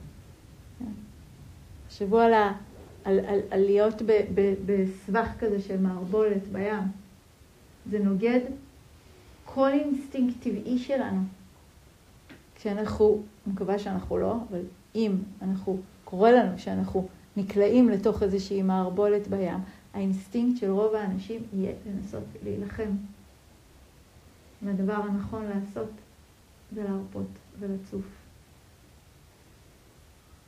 תחשבו 1.88 2.18
על, 2.18 2.34
ה, 2.34 2.52
על, 3.04 3.20
על, 3.20 3.38
על 3.50 3.60
להיות 3.60 4.02
בסבך 4.66 5.28
כזה 5.38 5.60
של 5.60 5.80
מערבולת 5.80 6.48
בים. 6.52 6.82
זה 7.90 7.98
נוגד 7.98 8.40
כל 9.44 9.68
אינסטינקט 9.72 10.42
טבעי 10.42 10.78
שלנו. 10.78 11.20
כשאנחנו, 12.60 13.22
אני 13.46 13.54
מקווה 13.54 13.78
שאנחנו 13.78 14.18
לא, 14.18 14.36
אבל 14.50 14.60
אם 14.94 15.16
אנחנו, 15.42 15.80
קורה 16.04 16.32
לנו 16.32 16.58
שאנחנו 16.58 17.08
נקלעים 17.36 17.88
לתוך 17.88 18.22
איזושהי 18.22 18.62
מערבולת 18.62 19.28
בים, 19.28 19.58
האינסטינקט 19.94 20.60
של 20.60 20.70
רוב 20.70 20.94
האנשים 20.94 21.42
יהיה 21.52 21.72
לנסות 21.86 22.22
להילחם. 22.44 22.90
והדבר 24.62 24.94
הנכון 24.94 25.44
לעשות 25.46 25.90
זה 26.74 26.82
להרפות 26.84 27.26
ולצוף. 27.58 28.04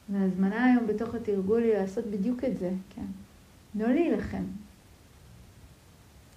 וההזמנה 0.09 0.65
היום 0.65 0.87
בתוך 0.87 1.15
התרגול 1.15 1.63
היא 1.63 1.75
לעשות 1.75 2.07
בדיוק 2.07 2.45
את 2.45 2.59
זה, 2.59 2.71
כן? 2.95 3.07
לא 3.75 3.89
להילחם. 3.89 4.45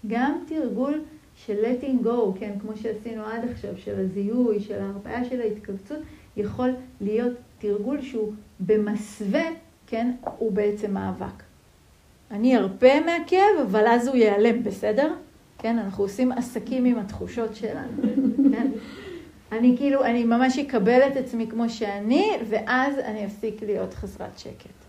גם 0.07 0.43
תרגול 0.47 1.01
של 1.35 1.65
letting 1.65 2.05
go, 2.05 2.39
כן, 2.39 2.51
כמו 2.61 2.77
שעשינו 2.77 3.25
עד 3.25 3.49
עכשיו, 3.51 3.77
של 3.77 3.99
הזיהוי, 3.99 4.59
של 4.59 4.81
ההרפיה 4.81 5.25
של 5.25 5.41
ההתכווצות, 5.41 5.99
יכול 6.37 6.69
להיות 7.01 7.33
תרגול 7.59 8.01
שהוא 8.01 8.33
במסווה, 8.59 9.45
כן, 9.87 10.11
הוא 10.37 10.51
בעצם 10.51 10.93
מאבק. 10.93 11.43
אני 12.31 12.57
ארפה 12.57 12.99
מהכאב, 13.05 13.59
אבל 13.61 13.87
אז 13.87 14.07
הוא 14.07 14.15
ייעלם, 14.15 14.63
בסדר? 14.63 15.13
כן? 15.57 15.79
אנחנו 15.79 16.03
עושים 16.03 16.31
עסקים 16.31 16.85
עם 16.85 16.99
התחושות 16.99 17.55
שלנו, 17.55 18.01
כן? 18.51 18.71
אני 19.51 19.77
כאילו, 19.77 20.03
אני 20.05 20.23
ממש 20.23 20.59
אקבל 20.59 20.99
את 21.07 21.17
עצמי 21.17 21.47
כמו 21.47 21.69
שאני, 21.69 22.31
ואז 22.49 22.99
אני 22.99 23.25
אפסיק 23.25 23.63
להיות 23.63 23.93
חסרת 23.93 24.39
שקט. 24.39 24.85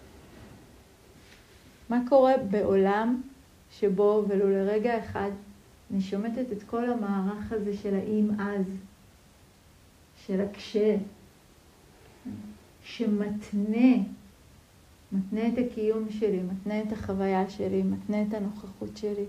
מה 1.88 2.00
קורה 2.08 2.32
בעולם 2.50 3.20
שבו, 3.70 4.24
ולו 4.28 4.50
לרגע 4.50 4.98
אחד, 4.98 5.30
אני 5.90 6.00
שומטת 6.00 6.52
את 6.52 6.62
כל 6.62 6.90
המערך 6.90 7.52
הזה 7.52 7.76
של 7.76 7.94
האם 7.94 8.40
אז, 8.40 8.66
של 10.26 10.40
הקשה, 10.40 10.96
שמתנה, 12.84 13.96
מתנה 15.12 15.48
את 15.48 15.52
הקיום 15.58 16.10
שלי, 16.10 16.40
מתנה 16.42 16.82
את 16.82 16.92
החוויה 16.92 17.50
שלי, 17.50 17.82
מתנה 17.82 18.22
את 18.22 18.34
הנוכחות 18.34 18.96
שלי. 18.96 19.24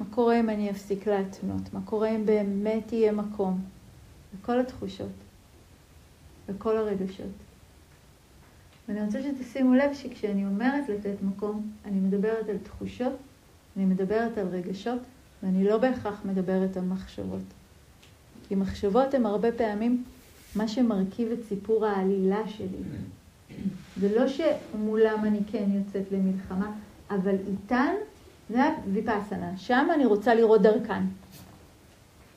מה 0.00 0.06
קורה 0.10 0.40
אם 0.40 0.50
אני 0.50 0.70
אפסיק 0.70 1.08
להתנות? 1.08 1.72
מה 1.72 1.80
קורה 1.84 2.08
אם 2.08 2.26
באמת 2.26 2.92
יהיה 2.92 3.12
מקום 3.12 3.64
לכל 4.34 4.60
התחושות, 4.60 5.12
לכל 6.48 6.76
הרגשות? 6.76 7.32
ואני 8.88 9.02
רוצה 9.02 9.22
שתשימו 9.22 9.74
לב 9.74 9.94
שכשאני 9.94 10.46
אומרת 10.46 10.88
לתת 10.88 11.22
מקום, 11.22 11.72
אני 11.84 12.00
מדברת 12.00 12.48
על 12.48 12.58
תחושות, 12.58 13.16
אני 13.76 13.84
מדברת 13.84 14.38
על 14.38 14.46
רגשות, 14.46 14.98
ואני 15.42 15.64
לא 15.64 15.78
בהכרח 15.78 16.20
מדברת 16.24 16.76
על 16.76 16.84
מחשבות. 16.84 17.44
כי 18.48 18.54
מחשבות 18.54 19.14
הן 19.14 19.26
הרבה 19.26 19.52
פעמים 19.52 20.04
מה 20.54 20.68
שמרכיב 20.68 21.28
את 21.32 21.38
סיפור 21.48 21.86
העלילה 21.86 22.48
שלי. 22.48 22.78
זה 24.00 24.18
לא 24.18 24.26
שמולם 24.28 25.24
אני 25.24 25.40
כן 25.52 25.64
יוצאת 25.70 26.12
למלחמה, 26.12 26.72
אבל 27.10 27.34
איתן 27.48 27.94
זה 28.50 28.64
הוויפאסנה. 28.64 29.56
שם 29.56 29.88
אני 29.94 30.06
רוצה 30.06 30.34
לראות 30.34 30.62
דרכן. 30.62 31.02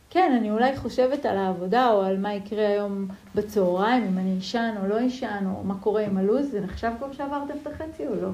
כן, 0.10 0.34
אני 0.38 0.52
אולי 0.52 0.78
חושבת 0.78 1.26
על 1.26 1.38
העבודה 1.38 1.92
או 1.92 2.02
על 2.02 2.18
מה 2.18 2.34
יקרה 2.34 2.68
היום 2.68 3.08
בצהריים, 3.36 4.04
אם 4.04 4.18
אני 4.18 4.40
אשן 4.40 4.76
או 4.82 4.88
לא 4.88 5.08
אשן, 5.08 5.44
או 5.46 5.64
מה 5.64 5.76
קורה 5.80 6.06
עם 6.06 6.18
הלו"ז, 6.18 6.52
זה 6.52 6.62
נחשב 6.62 6.92
כבר 6.98 7.12
שעברתם 7.12 7.54
את 7.62 7.68
החצי 7.68 8.08
או 8.08 8.16
לא? 8.16 8.30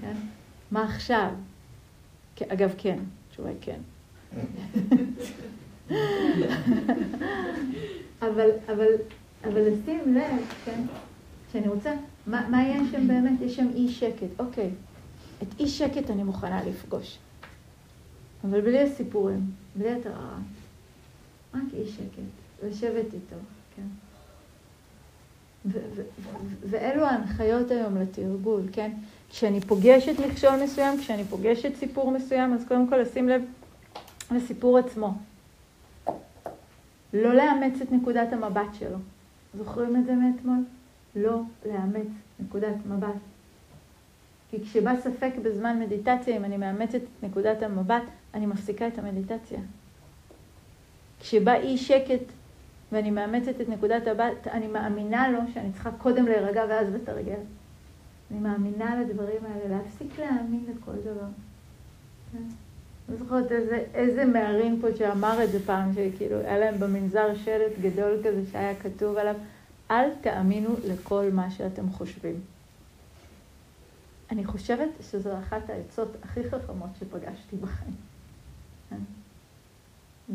כן? 0.00 0.14
מה 0.70 0.84
עכשיו? 0.84 1.28
אגב, 2.48 2.74
כן, 2.78 2.98
התשובה 3.28 3.48
היא 3.48 3.56
כן. 3.60 3.80
אבל, 8.22 8.50
אבל, 8.66 8.86
אבל 9.44 9.60
לשים 9.60 10.14
לב, 10.14 10.52
כן, 10.64 10.82
שאני 11.52 11.68
רוצה, 11.68 11.94
מה, 12.26 12.48
מה 12.48 12.68
יש 12.68 12.90
שם 12.90 13.08
באמת? 13.08 13.40
יש 13.40 13.56
שם 13.56 13.68
אי 13.74 13.88
שקט. 13.88 14.26
אוקיי, 14.38 14.70
את 15.42 15.60
אי 15.60 15.68
שקט 15.68 16.10
אני 16.10 16.22
מוכנה 16.22 16.64
לפגוש. 16.64 17.18
אבל 18.44 18.60
בלי 18.60 18.80
הסיפורים, 18.80 19.50
בלי 19.76 19.92
התראה. 19.92 20.38
רק 21.54 21.62
אי 21.74 21.86
שקט, 21.86 22.66
לשבת 22.66 23.14
איתו, 23.14 23.36
כן. 23.76 23.82
ואלו 26.64 27.04
ההנחיות 27.04 27.70
היום 27.70 27.96
לתרגול, 27.96 28.62
כן? 28.72 28.90
כשאני 29.30 29.60
פוגשת 29.60 30.12
מכשול 30.26 30.62
מסוים, 30.64 30.98
כשאני 30.98 31.24
פוגשת 31.24 31.76
סיפור 31.76 32.10
מסוים, 32.10 32.54
אז 32.54 32.64
קודם 32.68 32.88
כל 32.88 32.96
לשים 32.96 33.28
לב 33.28 33.42
לסיפור 34.30 34.78
עצמו. 34.78 35.14
לא 37.12 37.34
לאמץ 37.34 37.80
את 37.82 37.92
נקודת 37.92 38.32
המבט 38.32 38.74
שלו. 38.78 38.98
זוכרים 39.54 39.96
את 39.96 40.06
זה 40.06 40.14
מאתמול? 40.14 40.64
לא 41.16 41.40
לאמץ 41.66 42.08
נקודת 42.40 42.74
מבט. 42.86 43.08
כי 44.50 44.64
כשבא 44.64 45.00
ספק 45.00 45.32
בזמן 45.42 45.80
מדיטציה, 45.80 46.36
אם 46.36 46.44
אני 46.44 46.56
מאמצת 46.56 46.94
את 46.94 47.24
נקודת 47.24 47.62
המבט, 47.62 48.02
אני 48.34 48.46
מפסיקה 48.46 48.86
את 48.86 48.98
המדיטציה. 48.98 49.58
כשבא 51.20 51.54
אי 51.54 51.78
שקט 51.78 52.24
ואני 52.92 53.10
מאמצת 53.10 53.60
את 53.60 53.68
נקודת 53.68 54.06
המבט, 54.06 54.46
אני 54.46 54.66
מאמינה 54.66 55.30
לו 55.30 55.38
שאני 55.54 55.72
צריכה 55.72 55.90
קודם 55.90 56.26
להירגע 56.26 56.64
ואז 56.68 56.94
לתרגל. 56.94 57.40
אני 58.30 58.38
מאמינה 58.38 59.00
לדברים 59.00 59.44
האלה, 59.44 59.76
להפסיק 59.76 60.18
להאמין 60.18 60.64
לכל 60.68 60.92
דבר. 61.04 61.26
כן? 62.32 62.42
לא 63.08 63.16
זוכרת 63.16 63.52
איזה, 63.52 63.84
איזה 63.94 64.24
מערים 64.24 64.80
פה 64.80 64.86
שאמר 64.98 65.44
את 65.44 65.50
זה 65.52 65.66
פעם, 65.66 65.92
שכאילו 65.92 66.38
היה 66.38 66.58
להם 66.58 66.78
במנזר 66.78 67.34
שלט 67.34 67.72
גדול 67.80 68.18
כזה 68.24 68.42
שהיה 68.52 68.74
כתוב 68.74 69.16
עליו, 69.16 69.34
אל 69.90 70.10
תאמינו 70.20 70.74
לכל 70.88 71.24
מה 71.32 71.50
שאתם 71.50 71.90
חושבים. 71.90 72.40
אני 74.30 74.44
חושבת 74.44 74.88
שזו 75.10 75.38
אחת 75.38 75.70
העצות 75.70 76.08
הכי 76.22 76.50
חכמות 76.50 76.90
שפגשתי 77.00 77.56
בחיים. 77.56 77.94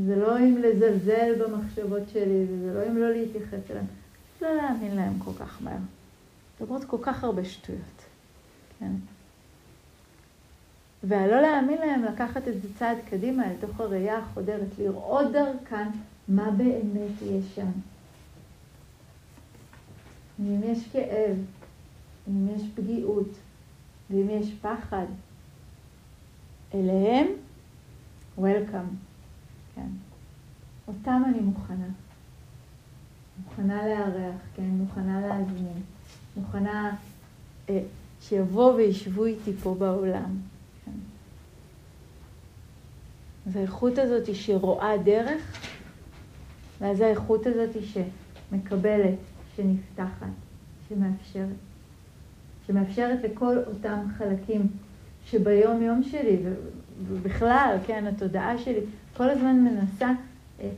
זה 0.04 0.16
לא 0.16 0.40
אם 0.40 0.58
לזלזל 0.58 1.44
במחשבות 1.44 2.10
שלי, 2.14 2.46
וזה 2.50 2.74
לא 2.74 2.88
אם 2.88 2.98
לא 2.98 3.12
להתייחס 3.12 3.72
אליהן, 3.72 3.86
לא 4.42 4.56
להאמין 4.56 4.96
להם 4.96 5.20
כל 5.20 5.32
כך 5.40 5.62
מהר. 5.62 5.78
מדברות 6.62 6.86
כל 6.86 6.98
כך 7.02 7.24
הרבה 7.24 7.46
שטויות, 7.46 8.02
כן? 8.80 8.92
והלא 11.04 11.42
להאמין 11.42 11.78
להם 11.78 12.04
לקחת 12.04 12.48
את 12.48 12.62
זה 12.62 12.68
צעד 12.80 12.98
קדימה 13.10 13.52
אל 13.52 13.56
תוך 13.62 13.80
הראייה 13.80 14.18
החודרת, 14.18 14.80
לראות 14.80 15.32
דרכן 15.32 15.90
מה 16.28 16.52
באמת 16.52 17.22
יש 17.22 17.56
שם. 17.56 17.72
אם 20.40 20.62
יש 20.64 20.88
כאב, 20.92 21.38
אם 22.28 22.48
יש 22.56 22.62
פגיעות, 22.76 23.30
ואם 24.10 24.30
יש 24.30 24.54
פחד, 24.62 25.06
אליהם, 26.74 27.28
Welcome, 28.38 29.15
כן. 29.76 29.88
אותם 30.88 31.22
אני 31.26 31.40
מוכנה. 31.40 31.88
מוכנה 33.44 33.88
לארח, 33.88 34.36
כן, 34.56 34.64
מוכנה 34.64 35.22
להזמין, 35.22 35.82
מוכנה 36.38 36.96
אה, 37.70 37.84
שיבואו 38.22 38.76
וישבו 38.76 39.26
איתי 39.26 39.54
פה 39.54 39.76
בעולם. 39.80 40.38
כן. 40.86 40.92
אז 43.48 43.56
האיכות 43.56 43.98
הזאת 43.98 44.36
שרואה 44.36 44.98
דרך, 44.98 45.58
ואז 46.82 47.02
האיכות 47.02 47.46
הזאת 47.46 47.76
שמקבלת, 47.84 49.20
שנפתחת, 49.56 50.28
שמאפשרת. 50.90 51.56
שמאפשרת 52.68 53.20
לכל 53.24 53.58
אותם 53.68 54.00
חלקים 54.18 54.68
שביום 55.26 55.82
יום 55.82 56.04
שלי, 56.04 56.38
ובכלל, 57.08 57.78
כן, 57.88 58.08
התודעה 58.08 58.58
שלי, 58.58 58.80
כל 59.18 59.30
הזמן 59.30 59.56
מנסה 59.56 60.12
אה, 60.60 60.70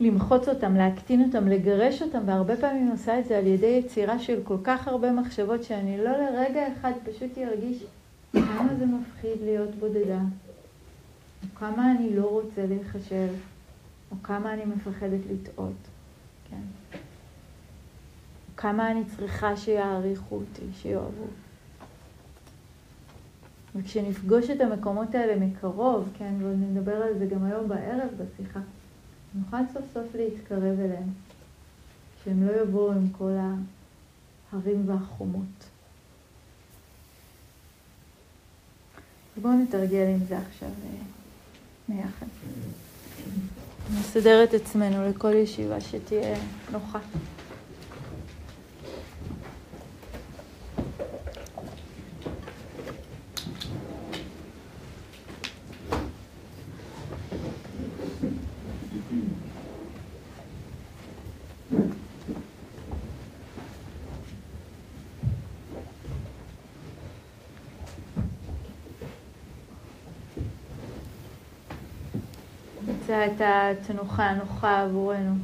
למחוץ 0.00 0.48
אותם, 0.48 0.74
להקטין 0.74 1.24
אותם, 1.24 1.48
לגרש 1.48 2.02
אותם, 2.02 2.18
והרבה 2.26 2.56
פעמים 2.56 2.90
עושה 2.90 3.18
את 3.18 3.26
זה 3.26 3.38
על 3.38 3.46
ידי 3.46 3.66
יצירה 3.66 4.18
של 4.18 4.40
כל 4.44 4.56
כך 4.64 4.88
הרבה 4.88 5.12
מחשבות, 5.12 5.64
שאני 5.64 5.98
לא 5.98 6.10
לרגע 6.10 6.66
אחד 6.72 6.92
פשוט 7.04 7.38
ארגיש 7.38 7.84
כמה 8.32 8.74
זה 8.78 8.86
מפחיד 8.86 9.42
להיות 9.44 9.74
בודדה, 9.74 10.20
או 11.42 11.54
כמה 11.54 11.92
אני 11.92 12.16
לא 12.16 12.26
רוצה 12.26 12.66
להיחשב, 12.66 13.28
או 14.10 14.16
כמה 14.22 14.54
אני 14.54 14.64
מפחדת 14.64 15.20
לטעות, 15.30 15.88
כן. 16.50 16.96
כמה 18.56 18.90
אני 18.90 19.04
צריכה 19.04 19.56
שיעריכו 19.56 20.34
אותי, 20.34 20.62
שיאהבו. 20.72 21.26
וכשנפגוש 23.76 24.50
את 24.50 24.60
המקומות 24.60 25.14
האלה 25.14 25.46
מקרוב, 25.46 26.08
כן, 26.18 26.34
ונדבר 26.38 27.02
על 27.02 27.18
זה 27.18 27.26
גם 27.26 27.44
היום 27.44 27.68
בערב 27.68 28.08
בשיחה, 28.16 28.60
נוכל 29.34 29.56
סוף 29.72 29.84
סוף 29.94 30.14
להתקרב 30.14 30.80
אליהם, 30.80 31.08
שהם 32.24 32.46
לא 32.46 32.52
יבואו 32.62 32.92
עם 32.92 33.08
כל 33.08 33.32
ההרים 34.52 34.88
והחומות. 34.88 35.70
בואו 39.42 39.52
נתרגל 39.52 40.06
עם 40.08 40.24
זה 40.28 40.38
עכשיו 40.38 40.68
ביחד. 41.88 42.26
נסדר 43.94 44.44
את 44.44 44.54
עצמנו 44.54 45.08
לכל 45.08 45.34
ישיבה 45.34 45.80
שתהיה 45.80 46.38
נוחה. 46.72 46.98
נמצא 73.10 73.26
את 73.26 73.40
התנוחה 73.44 74.24
הנוחה 74.26 74.82
עבורנו. 74.82 75.34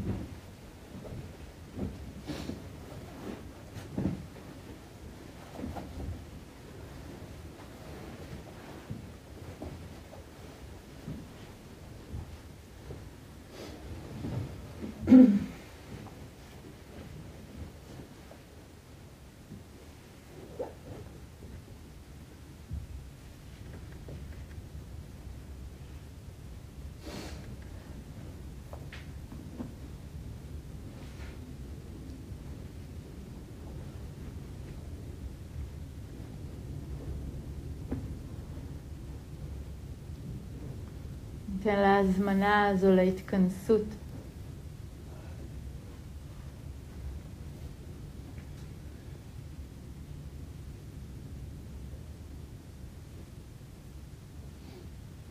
ניתן 42.27 42.39
להזמנה 42.39 42.69
הזו 42.69 42.93
להתכנסות. 42.93 43.83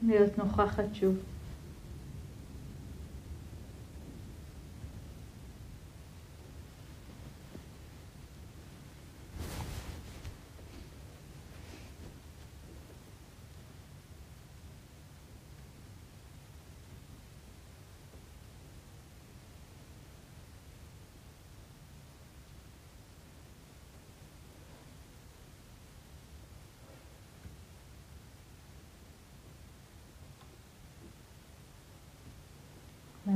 להיות 0.08 0.38
נוכחת 0.38 0.84
שוב. 0.94 1.35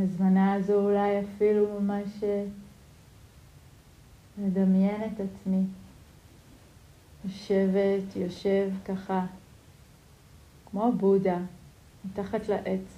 בהזמנה 0.09 0.53
הזו 0.53 0.73
אולי 0.73 1.19
אפילו 1.19 1.81
ממש 1.81 2.23
אה, 2.23 2.45
לדמיין 4.37 5.01
את 5.03 5.19
עצמי 5.19 5.63
יושבת, 7.25 8.15
יושב 8.15 8.69
ככה 8.85 9.25
כמו 10.65 10.91
בודה 10.91 11.37
מתחת 12.05 12.47
לעץ. 12.47 12.95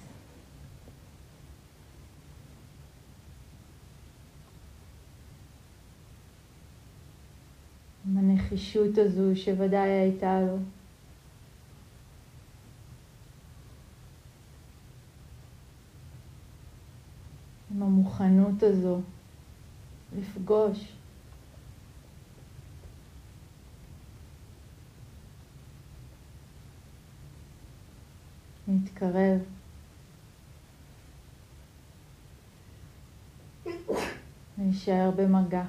עם 8.06 8.18
הנחישות 8.18 8.98
הזו 8.98 9.36
שוודאי 9.36 9.88
הייתה 9.88 10.40
לו. 10.40 10.56
עם 17.74 17.82
המוכנות 17.82 18.62
הזו 18.62 19.00
לפגוש. 20.18 20.92
להתקרב. 28.68 29.40
להישאר 34.58 35.10
במגע. 35.16 35.64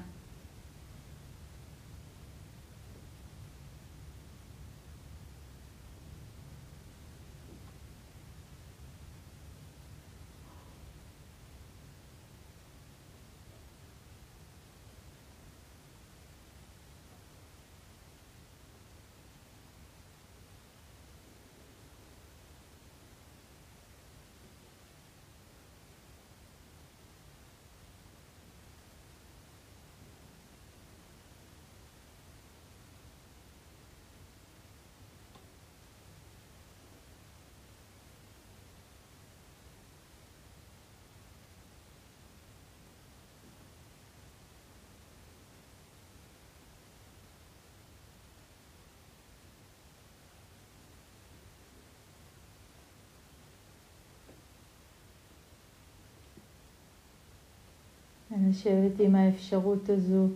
לשבת 58.54 59.00
עם 59.00 59.14
האפשרות 59.14 59.88
הזו 59.88 60.28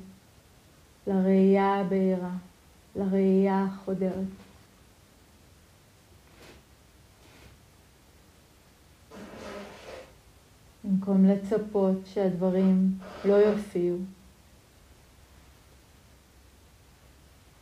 לראייה 1.07 1.75
הבהירה, 1.75 2.35
לראייה 2.97 3.65
החודרת. 3.65 4.27
במקום 10.85 11.25
לצפות 11.25 11.99
שהדברים 12.07 12.99
לא 13.25 13.35
יופיעו, 13.35 13.99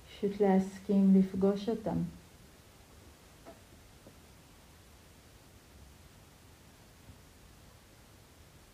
פשוט 0.09 0.41
להסכים 0.41 1.15
לפגוש 1.19 1.69
אותם. 1.69 1.97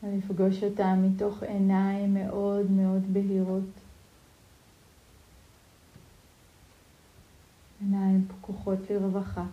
ולפגוש 0.02 0.62
אותם 0.62 0.98
מתוך 1.02 1.42
עיניים 1.42 2.14
מאוד 2.14 2.70
מאוד 2.70 3.02
בהירות. 3.12 3.70
עיניים 7.80 8.28
פקוחות 8.28 8.78
לרווחה, 8.90 9.44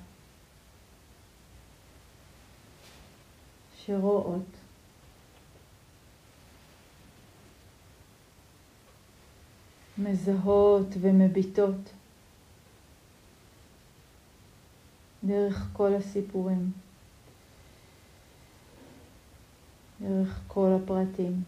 שרואות. 3.78 4.46
מזהות 9.98 10.88
ומביטות 11.02 11.94
דרך 15.24 15.70
כל 15.74 15.94
הסיפורים. 15.94 16.72
דרך 20.02 20.42
כל 20.48 20.78
הפרטים. 20.84 21.44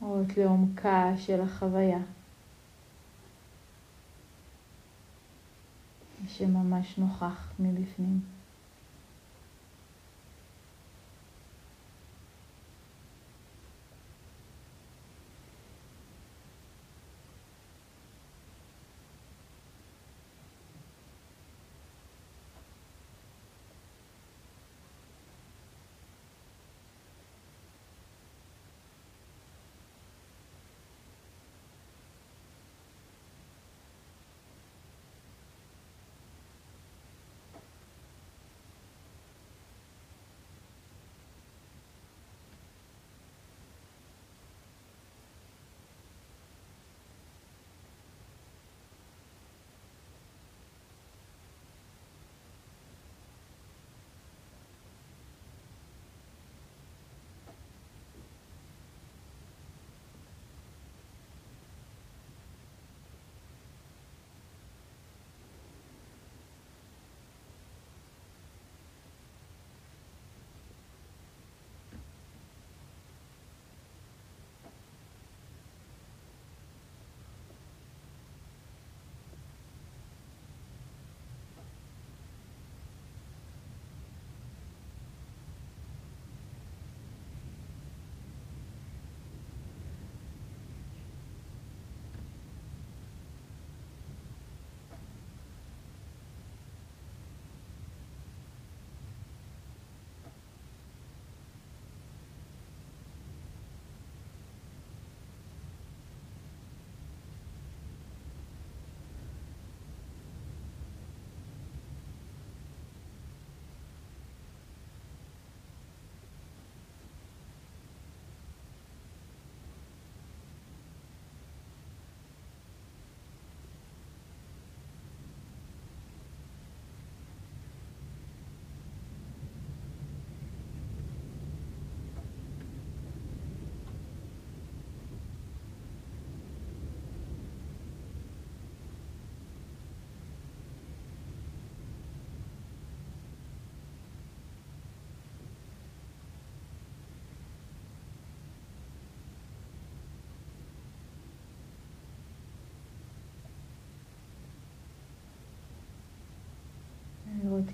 רואות 0.00 0.36
לעומקה 0.36 1.12
של 1.16 1.40
החוויה. 1.40 1.98
שממש 6.28 6.98
נוכח 6.98 7.52
מבפנים. 7.58 8.33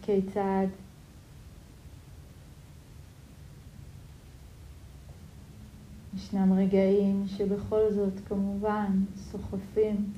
כיצד 0.03 0.67
ישנם 6.15 6.53
רגעים 6.53 7.25
שבכל 7.27 7.93
זאת 7.93 8.13
כמובן 8.29 9.05
סוחפים 9.17 10.13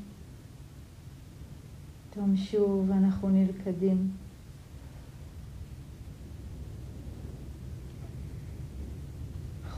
פתאום 2.10 2.36
שוב 2.36 2.90
אנחנו 2.90 3.28
נלכדים. 3.28 4.10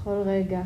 בכל 0.05 0.23
רגע. 0.27 0.63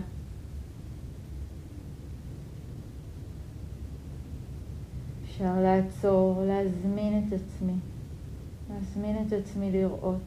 אפשר 5.24 5.60
לעצור, 5.62 6.42
להזמין 6.46 7.24
את 7.28 7.32
עצמי, 7.32 7.72
להזמין 8.70 9.16
את 9.26 9.32
עצמי 9.32 9.72
לראות. 9.72 10.18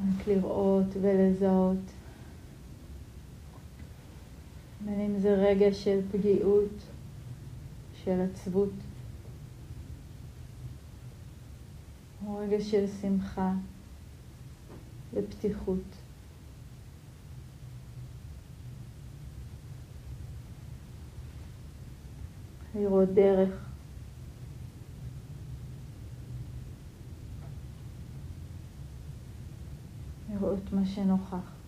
רק 0.00 0.09
לראות 0.26 0.86
ולזהות. 1.00 1.92
בין 4.84 5.00
אם 5.00 5.18
זה 5.18 5.34
רגע 5.34 5.74
של 5.74 6.00
פגיעות, 6.12 6.82
של 8.04 8.20
עצבות, 8.20 8.72
או 12.26 12.36
רגע 12.36 12.60
של 12.60 12.86
שמחה 13.00 13.52
ופתיחות. 15.14 15.84
לראות 22.74 23.08
דרך 23.08 23.69
לראות 30.30 30.72
מה 30.72 30.86
שנוכח. 30.86 31.60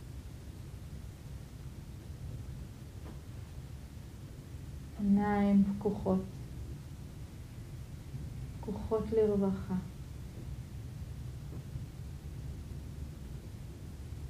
עיניים 4.98 5.64
פקוחות, 5.64 6.20
פקוחות 8.60 9.04
לרווחה. 9.12 9.74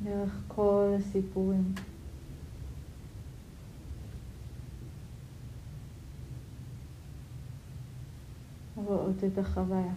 דרך 0.02 0.42
כל 0.48 0.94
הסיפורים. 0.98 1.74
רואות 8.76 9.24
את 9.24 9.38
החוויה. 9.38 9.92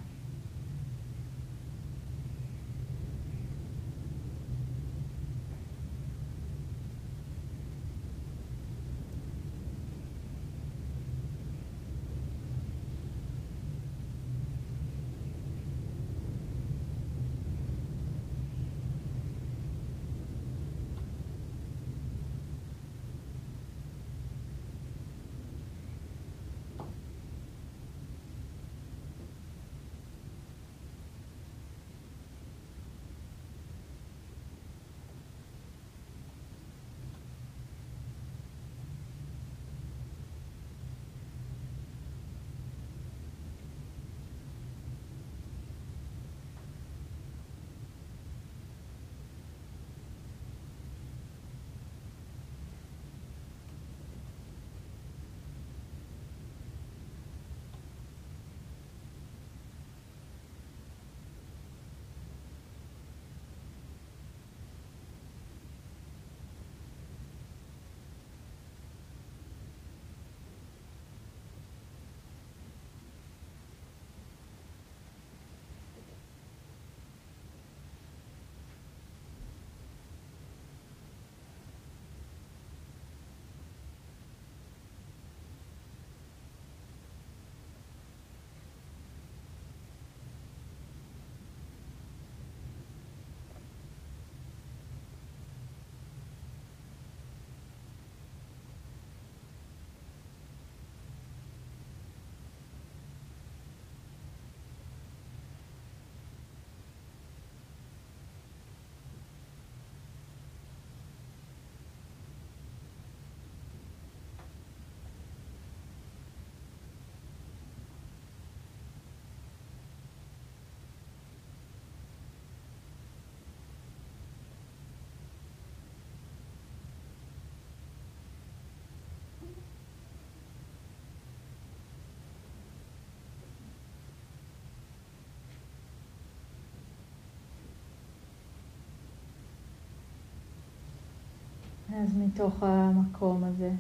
אז 142.04 142.18
מתוך 142.18 142.64
המקום 142.64 143.44
הזה, 143.44 143.72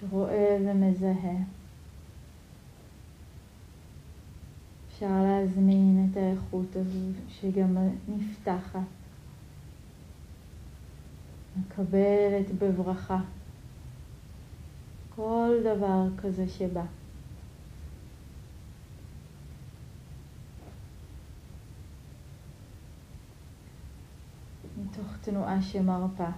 שרואה 0.00 0.58
ומזהה, 0.60 1.36
אפשר 4.88 5.22
להזמין 5.22 6.08
את 6.10 6.16
האיכות 6.16 6.76
הזו 6.76 6.98
שגם 7.28 7.76
נפתחת, 8.08 8.80
מקבלת 11.56 12.52
בברכה. 12.58 13.20
כל 15.14 15.50
דבר 15.60 16.06
כזה 16.22 16.48
שבא. 16.48 16.84
מתוך 24.94 25.16
תנועה 25.20 25.62
שמרפה. 25.62 26.28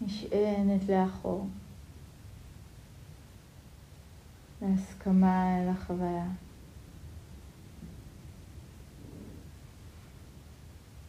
נשענת 0.00 0.88
לאחור, 0.88 1.46
להסכמה 4.62 5.58
אל 5.58 5.68
החוויה. 5.68 6.26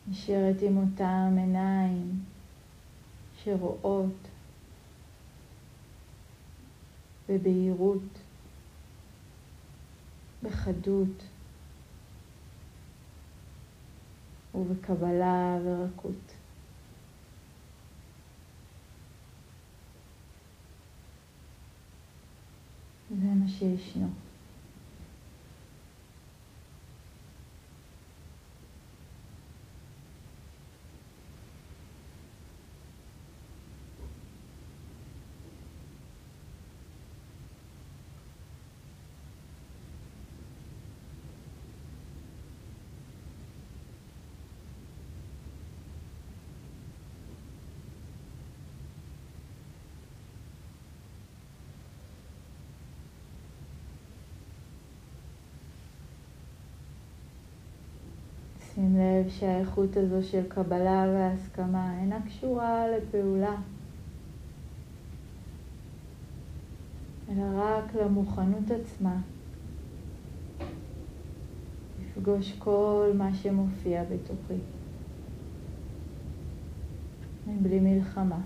נשארת 0.07 0.61
עם 0.61 0.77
אותם 0.77 1.35
עיניים 1.37 2.23
שרואות 3.43 4.27
בבהירות, 7.29 8.19
בחדות. 10.43 11.23
ובקבלה 14.57 15.57
ורכות. 15.63 16.33
זה 23.09 23.27
מה 23.27 23.47
שישנו. 23.47 24.26
לב 58.97 59.29
שהאיכות 59.29 59.97
הזו 59.97 60.23
של 60.23 60.43
קבלה 60.47 61.05
והסכמה 61.13 61.99
אינה 61.99 62.19
קשורה 62.25 62.85
לפעולה, 62.87 63.55
אלא 67.31 67.43
רק 67.55 67.95
למוכנות 67.95 68.71
עצמה 68.71 69.17
לפגוש 72.01 72.53
כל 72.59 73.11
מה 73.17 73.33
שמופיע 73.33 74.03
בתוכי, 74.03 74.59
מבלי 77.47 77.79
מלחמה. 77.79 78.39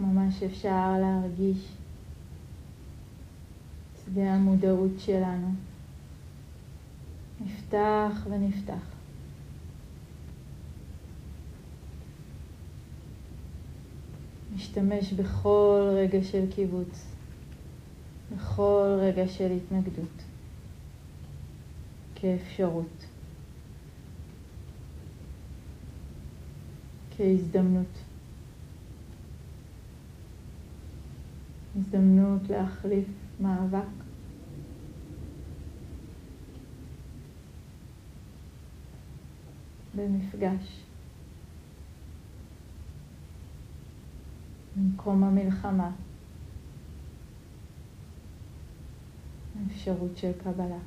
ממש 0.00 0.42
אפשר 0.42 0.94
להרגיש 1.00 1.68
שדה 4.04 4.34
המודעות 4.34 4.92
שלנו. 4.98 5.54
נפתח 7.40 8.26
ונפתח. 8.30 8.98
משתמש 14.54 15.12
בכל 15.12 15.90
רגע 15.96 16.24
של 16.24 16.52
קיבוץ, 16.54 17.06
בכל 18.36 18.98
רגע 19.00 19.28
של 19.28 19.52
התנגדות, 19.52 20.22
כאפשרות, 22.14 23.06
כהזדמנות. 27.16 28.07
הזדמנות 31.78 32.42
להחליף 32.48 33.06
מאבק. 33.40 33.84
במפגש. 39.94 40.84
במקום 44.76 45.24
המלחמה. 45.24 45.90
האפשרות 49.58 50.16
של 50.16 50.32
קבלה. 50.44 50.78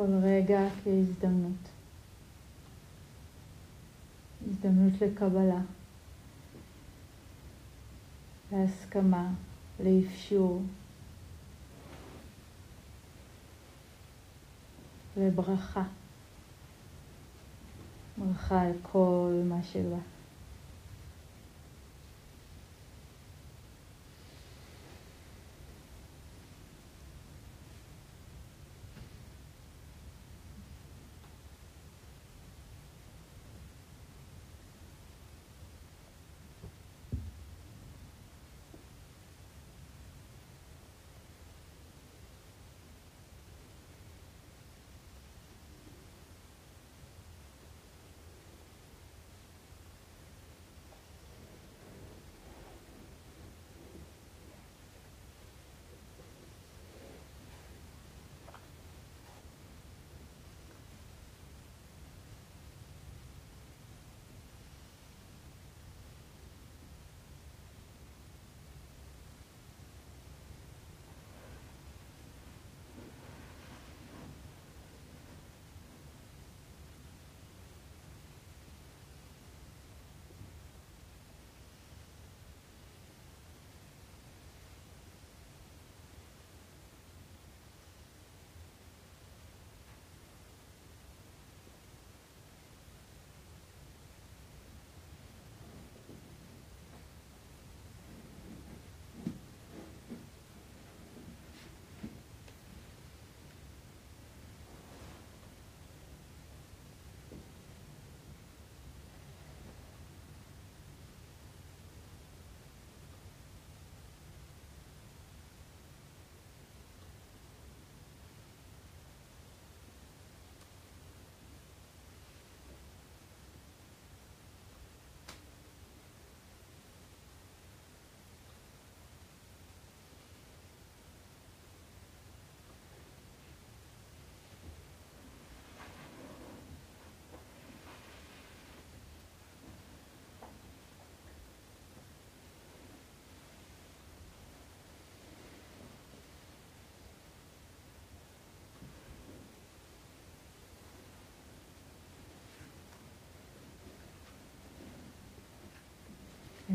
כל 0.00 0.14
רגע 0.22 0.60
כהזדמנות. 0.84 1.68
הזדמנות 4.46 5.00
לקבלה, 5.00 5.60
להסכמה, 8.52 9.30
לאפשור, 9.80 10.62
לברכה, 15.16 15.84
ברכה 18.18 18.62
על 18.62 18.72
כל 18.82 19.42
מה 19.48 19.62
שבא. 19.62 20.19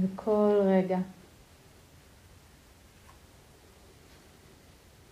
אל 0.06 0.10
כל 0.16 0.62
רגע. 0.66 1.00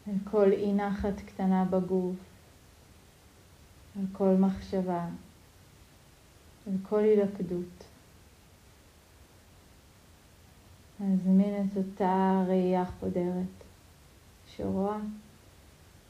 אל 0.07 0.13
כל 0.31 0.51
אי 0.51 0.73
נחת 0.73 1.19
קטנה 1.25 1.65
בגוף, 1.65 2.15
על 3.95 4.05
כל 4.11 4.35
מחשבה, 4.39 5.05
על 6.67 6.73
כל 6.89 6.99
הילכדות. 6.99 7.83
להזמין 10.99 11.67
את 11.67 11.77
אותה 11.77 12.43
ראייה 12.47 12.85
חודרת 12.99 13.63
שרואה, 14.55 14.97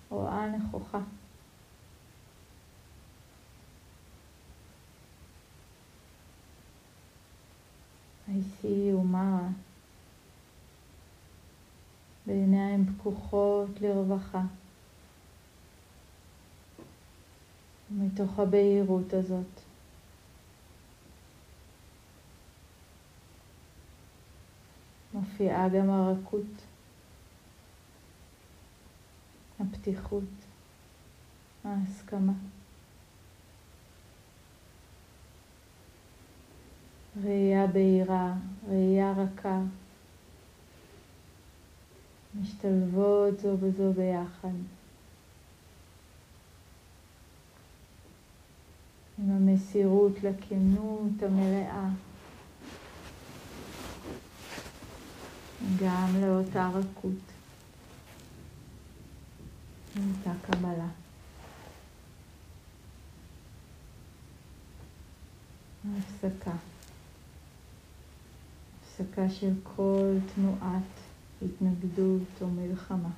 רואה 0.10 0.48
נכוחה. 0.48 1.00
I 8.34 8.36
see 8.36 8.90
you, 8.92 9.04
מרה. 9.04 9.48
בעיניים 12.26 12.86
פקוחות 12.86 13.82
לרווחה. 13.82 14.42
מתוך 17.92 18.40
הבהירות 18.40 19.14
הזאת. 19.14 19.60
מופיעה 25.14 25.70
גם 25.70 25.90
הרכות, 25.90 26.66
הפתיחות, 29.60 30.24
ההסכמה. 31.64 32.34
ראייה 37.22 37.68
בהירה, 37.68 38.34
ראייה 38.70 39.14
רכה, 39.18 39.60
משתלבות 42.42 43.40
זו 43.40 43.58
בזו 43.58 43.94
ביחד. 43.94 44.54
עם 49.20 49.32
המסירות 49.32 50.24
לכנות 50.24 51.24
המלאה, 51.24 51.90
גם 55.82 56.08
לאותה 56.22 56.70
רכות, 56.70 57.14
לאותה 59.96 60.32
קבלה. 60.48 60.88
הפסקה. 65.98 66.73
הפסקה 68.94 69.30
של 69.30 69.54
כל 69.64 70.18
תנועת 70.36 71.00
התנגדות 71.42 72.42
או 72.42 72.48
מלחמה. 72.48 73.10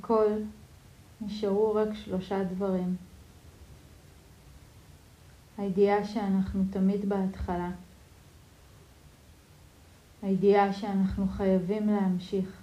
מהכל 0.00 0.42
נשארו 1.20 1.74
רק 1.74 1.88
שלושה 1.94 2.44
דברים. 2.44 2.96
הידיעה 5.58 6.04
שאנחנו 6.04 6.64
תמיד 6.70 7.08
בהתחלה. 7.08 7.70
הידיעה 10.22 10.72
שאנחנו 10.72 11.28
חייבים 11.28 11.88
להמשיך. 11.88 12.62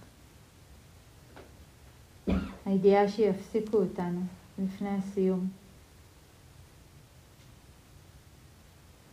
הידיעה 2.66 3.08
שיפסיקו 3.08 3.78
אותנו 3.78 4.22
לפני 4.60 4.90
הסיום. 4.90 5.48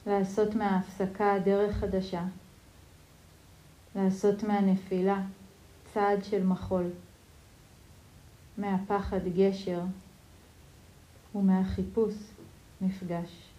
לעשות 0.06 0.54
מההפסקה 0.54 1.38
דרך 1.44 1.76
חדשה. 1.76 2.24
לעשות 3.96 4.42
מהנפילה 4.42 5.22
צעד 5.94 6.24
של 6.24 6.46
מחול. 6.46 6.90
מהפחד 8.58 9.28
גשר 9.36 9.80
ומהחיפוש 11.34 12.14
מפגש. 12.80 13.53